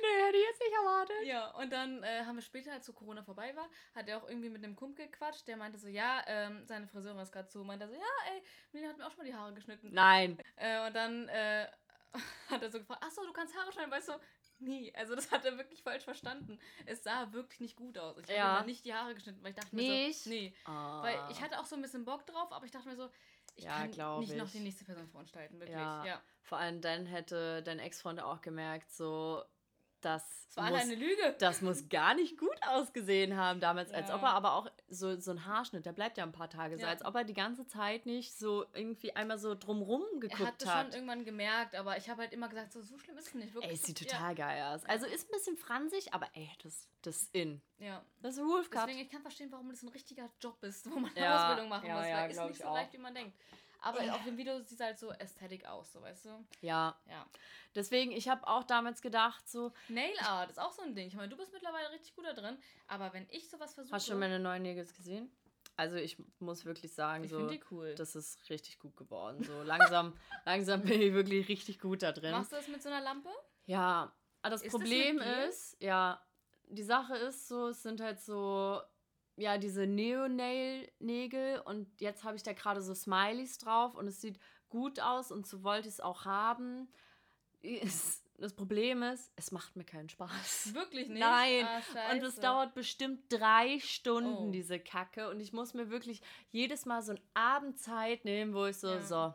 Nee, 0.00 0.26
hätte 0.26 0.36
ich 0.36 0.44
jetzt 0.44 0.60
nicht 0.60 0.72
erwartet. 0.72 1.16
Ja, 1.24 1.50
und 1.52 1.72
dann 1.72 2.02
äh, 2.02 2.24
haben 2.24 2.36
wir 2.36 2.42
später, 2.42 2.72
als 2.72 2.86
so 2.86 2.92
Corona 2.92 3.22
vorbei 3.22 3.54
war, 3.56 3.68
hat 3.94 4.08
er 4.08 4.18
auch 4.18 4.28
irgendwie 4.28 4.48
mit 4.50 4.62
einem 4.64 4.76
Kumpel 4.76 5.06
gequatscht, 5.06 5.46
der 5.48 5.56
meinte 5.56 5.78
so, 5.78 5.88
ja, 5.88 6.22
ähm, 6.26 6.66
seine 6.66 6.86
Friseurin 6.86 7.18
ist 7.20 7.32
gerade 7.32 7.48
zu. 7.48 7.62
Meinte 7.64 7.84
er 7.84 7.88
so, 7.88 7.94
ja, 7.94 8.32
ey, 8.32 8.42
Melina 8.72 8.90
hat 8.90 8.98
mir 8.98 9.06
auch 9.06 9.10
schon 9.10 9.18
mal 9.18 9.24
die 9.30 9.34
Haare 9.34 9.54
geschnitten. 9.54 9.90
Nein. 9.92 10.38
Äh, 10.56 10.86
und 10.86 10.94
dann 10.94 11.28
äh, 11.28 11.66
hat 12.50 12.62
er 12.62 12.70
so 12.70 12.78
gefragt, 12.78 13.02
ach 13.04 13.10
so, 13.10 13.24
du 13.24 13.32
kannst 13.32 13.56
Haare 13.56 13.72
schneiden, 13.72 13.90
weißt 13.90 14.08
du? 14.08 14.12
Nie. 14.60 14.94
Also 14.94 15.14
das 15.14 15.30
hat 15.32 15.44
er 15.44 15.56
wirklich 15.58 15.82
falsch 15.82 16.04
verstanden. 16.04 16.58
Es 16.86 17.02
sah 17.02 17.32
wirklich 17.32 17.60
nicht 17.60 17.76
gut 17.76 17.98
aus. 17.98 18.16
Ich 18.18 18.24
habe 18.28 18.34
Ja. 18.38 18.56
dann 18.58 18.66
nicht 18.66 18.84
die 18.84 18.94
Haare 18.94 19.14
geschnitten, 19.14 19.42
weil 19.42 19.50
ich 19.50 19.56
dachte 19.56 19.74
mir 19.74 19.82
Nicht? 19.82 20.22
so, 20.24 20.30
nee. 20.30 20.54
Ah. 20.64 21.02
Weil 21.02 21.18
ich 21.30 21.40
hatte 21.42 21.58
auch 21.58 21.66
so 21.66 21.74
ein 21.76 21.82
bisschen 21.82 22.04
Bock 22.04 22.24
drauf, 22.26 22.52
aber 22.52 22.64
ich 22.64 22.70
dachte 22.70 22.88
mir 22.88 22.96
so, 22.96 23.10
ich 23.56 23.64
Ja, 23.64 23.78
kann 23.86 23.90
nicht 24.20 24.36
noch 24.36 24.46
ich. 24.46 24.52
die 24.52 24.60
nächste 24.60 24.84
Person 24.84 25.08
veranstalten, 25.08 25.58
wirklich. 25.60 25.76
Ja. 25.76 26.04
Ja. 26.04 26.22
Vor 26.42 26.58
allem 26.58 26.80
dann 26.80 27.06
hätte 27.06 27.62
dein 27.62 27.78
Ex-Freund 27.78 28.20
auch 28.20 28.40
gemerkt, 28.40 28.90
so, 28.92 29.42
das, 30.04 30.46
Es 30.50 30.56
war 30.56 30.70
muss, 30.70 30.80
eine 30.82 30.94
Lüge. 30.94 31.34
das 31.38 31.62
muss 31.62 31.88
gar 31.88 32.14
nicht 32.14 32.38
gut 32.38 32.56
ausgesehen 32.68 33.36
haben 33.36 33.60
damals. 33.60 33.90
Als 33.92 34.08
Ja. 34.08 34.14
ob 34.16 34.22
er 34.22 34.30
aber 34.30 34.54
auch 34.54 34.70
so, 34.88 35.18
so 35.18 35.30
ein 35.32 35.44
Haarschnitt, 35.46 35.84
der 35.86 35.92
bleibt 35.92 36.16
ja 36.18 36.24
ein 36.24 36.32
paar 36.32 36.48
Tage 36.50 36.76
so, 36.76 36.82
Ja. 36.82 36.88
als 36.90 37.04
ob 37.04 37.14
er 37.14 37.24
die 37.24 37.34
ganze 37.34 37.66
Zeit 37.66 38.06
nicht 38.06 38.36
so 38.36 38.64
irgendwie 38.74 39.14
einmal 39.16 39.38
so 39.38 39.54
drumrum 39.54 40.02
Er 40.14 40.20
geguckt 40.20 40.46
hat 40.46 40.62
das 40.62 40.68
hat. 40.68 40.84
schon 40.86 40.92
irgendwann 40.94 41.24
gemerkt, 41.24 41.74
aber 41.74 41.96
ich 41.96 42.08
habe 42.08 42.22
halt 42.22 42.32
immer 42.32 42.48
gesagt, 42.48 42.72
so, 42.72 42.80
so 42.82 42.98
schlimm 42.98 43.16
ist 43.18 43.28
es 43.28 43.34
nicht, 43.34 43.54
wirklich. 43.54 43.72
Ey, 43.72 43.76
sieht 43.76 44.00
Ja. 44.00 44.06
total 44.06 44.34
geil 44.34 44.62
aus. 44.74 44.84
Also 44.86 45.06
ist 45.06 45.28
ein 45.28 45.32
bisschen 45.32 45.56
fransig, 45.56 46.12
aber 46.14 46.28
ey, 46.34 46.50
das, 46.62 46.88
das 47.02 47.22
ist 47.22 47.34
in. 47.34 47.60
Ja. 47.78 48.04
Das 48.22 48.34
ist 48.34 48.40
ein 48.40 48.48
Wolf 48.48 48.70
Cut. 48.70 48.82
Deswegen, 48.88 49.00
ich 49.00 49.10
kann 49.10 49.22
verstehen, 49.22 49.50
warum 49.50 49.70
das 49.70 49.82
ein 49.82 49.88
richtiger 49.88 50.30
Job 50.40 50.62
ist, 50.62 50.90
wo 50.90 50.98
man 50.98 51.10
eine 51.16 51.24
Ja, 51.24 51.42
Ausbildung 51.48 51.68
machen 51.68 51.86
ja, 51.88 51.96
muss, 51.96 52.06
ja, 52.06 52.16
weil 52.22 52.30
ist 52.30 52.38
nicht 52.40 52.50
ich 52.50 52.58
so 52.58 52.64
auch. 52.64 52.74
leicht, 52.74 52.92
wie 52.92 52.98
man 52.98 53.14
denkt. 53.14 53.36
Aber 53.84 54.00
auf 54.14 54.24
dem 54.24 54.36
Video 54.38 54.58
sieht 54.60 54.80
es 54.80 54.84
halt 54.84 54.98
so 54.98 55.12
ästhetisch 55.12 55.64
aus, 55.66 55.92
so 55.92 56.00
weißt 56.00 56.24
du? 56.24 56.44
Ja, 56.62 56.98
Ja. 57.06 57.26
deswegen, 57.74 58.12
ich 58.12 58.28
habe 58.28 58.46
auch 58.46 58.64
damals 58.64 59.02
gedacht, 59.02 59.46
so, 59.48 59.72
Nail 59.88 60.18
Art 60.20 60.50
ist 60.50 60.58
auch 60.58 60.72
so 60.72 60.82
ein 60.82 60.94
Ding. 60.94 61.08
Ich 61.08 61.14
meine, 61.14 61.28
du 61.28 61.36
bist 61.36 61.52
mittlerweile 61.52 61.90
richtig 61.90 62.14
gut 62.16 62.24
da 62.24 62.32
drin, 62.32 62.56
aber 62.86 63.12
wenn 63.12 63.26
ich 63.30 63.48
sowas 63.50 63.74
versuche. 63.74 63.94
hast 63.94 64.06
du 64.06 64.12
schon 64.12 64.20
meine 64.20 64.38
neuen 64.38 64.62
Nägel 64.62 64.84
gesehen? 64.86 65.30
Also 65.76 65.96
ich 65.96 66.16
muss 66.38 66.64
wirklich 66.64 66.92
sagen, 66.94 67.24
ich 67.24 67.30
so, 67.30 67.46
die 67.48 67.60
cool. 67.70 67.94
das 67.96 68.14
ist 68.16 68.48
richtig 68.48 68.78
gut 68.78 68.96
geworden. 68.96 69.42
So 69.42 69.62
langsam, 69.62 70.16
langsam 70.46 70.82
bin 70.82 71.02
ich 71.02 71.12
wirklich 71.12 71.48
richtig 71.48 71.80
gut 71.80 72.02
da 72.02 72.12
drin. 72.12 72.30
Machst 72.30 72.52
du 72.52 72.56
das 72.56 72.68
mit 72.68 72.82
so 72.82 72.88
einer 72.88 73.00
Lampe? 73.00 73.28
Ja, 73.66 74.12
aber 74.40 74.50
das 74.50 74.62
Ist 74.62 74.72
das 74.72 74.80
Problem 74.80 75.18
Gel? 75.18 75.48
ist, 75.48 75.76
ja, 75.80 76.24
die 76.68 76.82
Sache 76.82 77.16
ist 77.16 77.48
so, 77.48 77.68
es 77.68 77.82
sind 77.82 78.00
halt 78.00 78.20
so, 78.20 78.80
ja, 79.36 79.58
diese 79.58 79.86
Neo-Nail-Nägel 79.86 81.60
und 81.60 81.88
jetzt 82.00 82.24
habe 82.24 82.36
ich 82.36 82.42
da 82.42 82.52
gerade 82.52 82.82
so 82.82 82.94
Smileys 82.94 83.58
drauf 83.58 83.94
und 83.94 84.06
es 84.06 84.20
sieht 84.20 84.38
gut 84.68 85.00
aus 85.00 85.30
und 85.30 85.46
so 85.46 85.62
wollte 85.62 85.88
ich 85.88 85.94
es 85.94 86.00
auch 86.00 86.24
haben. 86.24 86.88
Ist- 87.62 88.22
Das 88.36 88.52
Problem 88.52 89.04
ist, 89.04 89.32
es 89.36 89.52
macht 89.52 89.76
mir 89.76 89.84
keinen 89.84 90.08
Spaß. 90.08 90.74
Wirklich 90.74 91.08
nicht? 91.08 91.20
Nein. 91.20 91.64
Ah, 91.94 92.12
Und 92.12 92.22
es 92.24 92.34
dauert 92.34 92.74
bestimmt 92.74 93.20
drei 93.32 93.78
Stunden, 93.78 94.48
Oh. 94.48 94.50
diese 94.50 94.80
Kacke. 94.80 95.30
Und 95.30 95.38
ich 95.38 95.52
muss 95.52 95.72
mir 95.72 95.88
wirklich 95.88 96.20
jedes 96.50 96.84
Mal 96.84 97.00
so 97.02 97.12
einen 97.12 97.20
Abend 97.34 97.78
Zeit 97.78 98.24
nehmen, 98.24 98.52
wo 98.52 98.66
ich 98.66 98.76
so, 98.76 98.88
Ja. 98.88 99.02
so, 99.02 99.34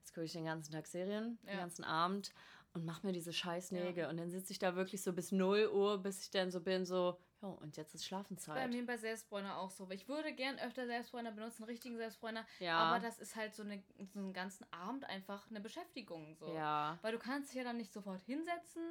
jetzt 0.00 0.12
gucke 0.12 0.24
ich 0.24 0.32
den 0.32 0.44
ganzen 0.46 0.72
Tag 0.72 0.88
Serien, 0.88 1.38
den 1.44 1.50
Ja. 1.54 1.60
ganzen 1.60 1.84
Abend 1.84 2.32
und 2.74 2.84
mache 2.84 3.06
mir 3.06 3.12
diese 3.12 3.32
scheiß 3.32 3.70
Nägel. 3.70 4.06
Und 4.06 4.16
dann 4.16 4.28
sitze 4.30 4.52
ich 4.52 4.58
da 4.58 4.74
wirklich 4.74 5.02
so 5.04 5.12
bis 5.12 5.30
0 5.30 5.68
Uhr, 5.72 5.98
bis 6.02 6.22
ich 6.24 6.30
dann 6.32 6.50
so 6.50 6.60
bin, 6.60 6.84
so, 6.84 7.16
jo, 7.42 7.48
und 7.60 7.76
jetzt 7.76 7.94
ist 7.94 8.02
Bei 8.02 8.06
Schlafenszeit. 8.06 8.70
mir 8.70 8.86
bei 8.86 8.96
Selbstbräuner 8.96 9.58
auch 9.58 9.70
so. 9.70 9.88
Ich 9.90 10.08
würde 10.08 10.32
gern 10.32 10.58
öfter 10.58 10.86
Selbstbräuner 10.86 11.32
benutzen, 11.32 11.64
richtigen 11.64 11.96
Selbstbräuner. 11.96 12.46
Ja. 12.60 12.78
Aber 12.78 13.00
das 13.00 13.18
ist 13.18 13.36
halt 13.36 13.54
so, 13.54 13.62
eine, 13.62 13.82
so 14.12 14.18
einen 14.20 14.32
ganzen 14.32 14.64
Abend 14.72 15.04
einfach 15.04 15.48
eine 15.50 15.60
Beschäftigung. 15.60 16.36
So. 16.38 16.54
Ja. 16.54 16.98
Weil 17.02 17.12
du 17.12 17.18
kannst 17.18 17.50
dich 17.50 17.56
ja 17.58 17.64
dann 17.64 17.76
nicht 17.76 17.92
sofort 17.92 18.22
hinsetzen 18.22 18.82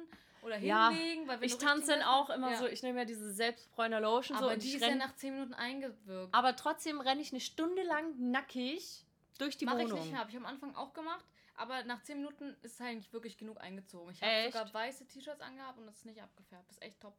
oder 0.42 0.58
Ja, 0.58 0.90
hinlegen. 0.90 1.26
Weil 1.26 1.40
wenn 1.40 1.46
Ich 1.46 1.56
tanze 1.58 1.88
dann 1.92 2.02
auch 2.02 2.30
immer 2.30 2.50
ja. 2.52 2.56
so, 2.58 2.66
ich 2.66 2.82
nehme 2.82 2.98
ja 3.00 3.04
diese 3.04 3.32
Selbstbräuner 3.32 4.00
Lotion 4.00 4.36
so 4.38 4.44
Aber 4.44 4.54
und 4.54 4.62
die 4.62 4.68
ich 4.68 4.74
ist 4.76 4.80
ja 4.82 4.88
renn, 4.88 4.98
nach 4.98 5.14
10 5.16 5.32
Minuten 5.34 5.54
eingewirkt. 5.54 6.34
aber 6.34 6.54
trotzdem 6.56 7.00
renne 7.00 7.20
ich 7.22 7.32
eine 7.32 7.40
Stunde 7.40 7.82
lang 7.82 8.14
nackig 8.30 9.04
durch 9.38 9.56
die 9.56 9.64
Mache 9.64 9.78
ich 9.82 9.84
Wohnung. 9.86 10.00
nicht 10.00 10.10
mehr. 10.10 10.20
Habe 10.20 10.30
ich 10.30 10.36
am 10.36 10.46
Anfang 10.46 10.74
auch 10.76 10.92
gemacht. 10.92 11.24
Aber 11.54 11.84
nach 11.84 12.02
10 12.02 12.16
Minuten 12.18 12.56
ist 12.62 12.74
es 12.74 12.80
eigentlich 12.80 13.12
wirklich 13.12 13.36
genug 13.36 13.60
eingezogen. 13.60 14.10
Ich 14.12 14.22
habe 14.22 14.46
sogar 14.46 14.72
weiße 14.74 15.06
T-Shirts 15.06 15.40
angehabt 15.40 15.78
und 15.78 15.86
das 15.86 15.96
ist 15.98 16.06
nicht 16.06 16.20
abgefärbt. 16.22 16.66
Das 16.68 16.76
ist 16.76 16.82
echt 16.82 17.00
top. 17.00 17.14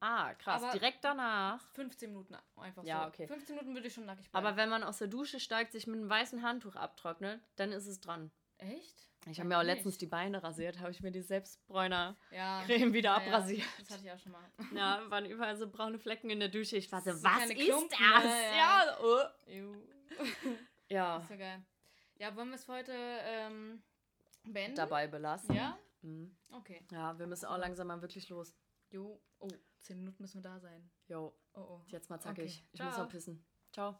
Ah, 0.00 0.32
krass. 0.34 0.62
Aber- 0.62 0.72
Direkt 0.72 1.02
danach. 1.04 1.60
15 1.72 2.10
Minuten 2.10 2.36
einfach 2.56 2.84
Ja, 2.84 3.02
so. 3.02 3.08
okay. 3.08 3.26
15 3.26 3.56
Minuten 3.56 3.74
würde 3.74 3.88
ich 3.88 3.94
schon 3.94 4.06
nackig 4.06 4.30
bleiben. 4.30 4.46
Aber 4.46 4.56
wenn 4.56 4.68
man 4.68 4.82
aus 4.84 4.98
der 4.98 5.08
Dusche 5.08 5.40
steigt, 5.40 5.72
sich 5.72 5.86
mit 5.86 5.96
einem 5.96 6.08
weißen 6.08 6.42
Handtuch 6.42 6.76
abtrocknet, 6.76 7.40
dann 7.56 7.72
ist 7.72 7.86
es 7.86 8.00
dran. 8.00 8.30
Echt? 8.58 9.08
Ich 9.26 9.38
habe 9.40 9.48
mir 9.48 9.56
auch 9.56 9.62
mir 9.62 9.66
letztens 9.66 9.94
nicht. 9.94 10.00
die 10.02 10.06
Beine 10.06 10.42
rasiert, 10.42 10.78
habe 10.78 10.90
ich 10.92 11.00
mir 11.02 11.10
die 11.10 11.20
Selbstbräuner 11.20 12.16
ja. 12.30 12.62
Wieder 12.68 13.10
Ja, 13.10 13.16
abrasiert. 13.16 13.66
Das 13.78 13.90
hatte 13.90 14.04
ich 14.06 14.12
auch 14.12 14.18
schon 14.18 14.32
mal. 14.32 14.44
Ja, 14.74 15.02
waren 15.10 15.26
überall 15.26 15.56
so 15.56 15.68
braune 15.68 15.98
Flecken 15.98 16.30
in 16.30 16.38
der 16.40 16.48
Dusche. 16.48 16.76
Ich 16.76 16.90
war 16.90 17.00
so, 17.00 17.10
was 17.22 17.50
ist 17.50 17.56
Klumpen, 17.56 17.88
das? 18.14 18.24
ne? 18.24 18.42
Ja, 18.56 18.84
Ja. 18.84 18.98
oh. 19.02 19.74
Ja. 20.88 21.18
Ist 21.18 21.28
so 21.28 21.36
geil. 21.36 21.62
Ja, 22.18 22.34
wollen 22.34 22.48
wir 22.48 22.54
es 22.56 22.66
heute 22.68 22.92
ähm, 22.94 23.82
beenden? 24.44 24.76
dabei 24.76 25.06
belassen. 25.06 25.54
Ja? 25.54 25.76
Mhm. 26.02 26.34
Okay. 26.52 26.80
Ja, 26.90 27.18
wir 27.18 27.26
müssen 27.26 27.46
auch 27.46 27.58
langsam 27.58 27.88
mal 27.88 28.00
wirklich 28.00 28.28
los. 28.30 28.54
Jo. 28.90 29.20
Oh, 29.40 29.48
10 29.82 29.98
Minuten 29.98 30.22
müssen 30.22 30.42
wir 30.42 30.50
da 30.50 30.58
sein. 30.60 30.90
Jo, 31.08 31.34
Oh, 31.54 31.60
oh. 31.60 31.82
jetzt 31.88 32.10
mal 32.10 32.20
zackig. 32.20 32.44
Okay. 32.62 32.68
Ich 32.72 32.80
muss 32.82 32.94
Ciao. 32.94 33.04
noch 33.04 33.10
pissen. 33.10 33.44
Ciao. 33.72 33.98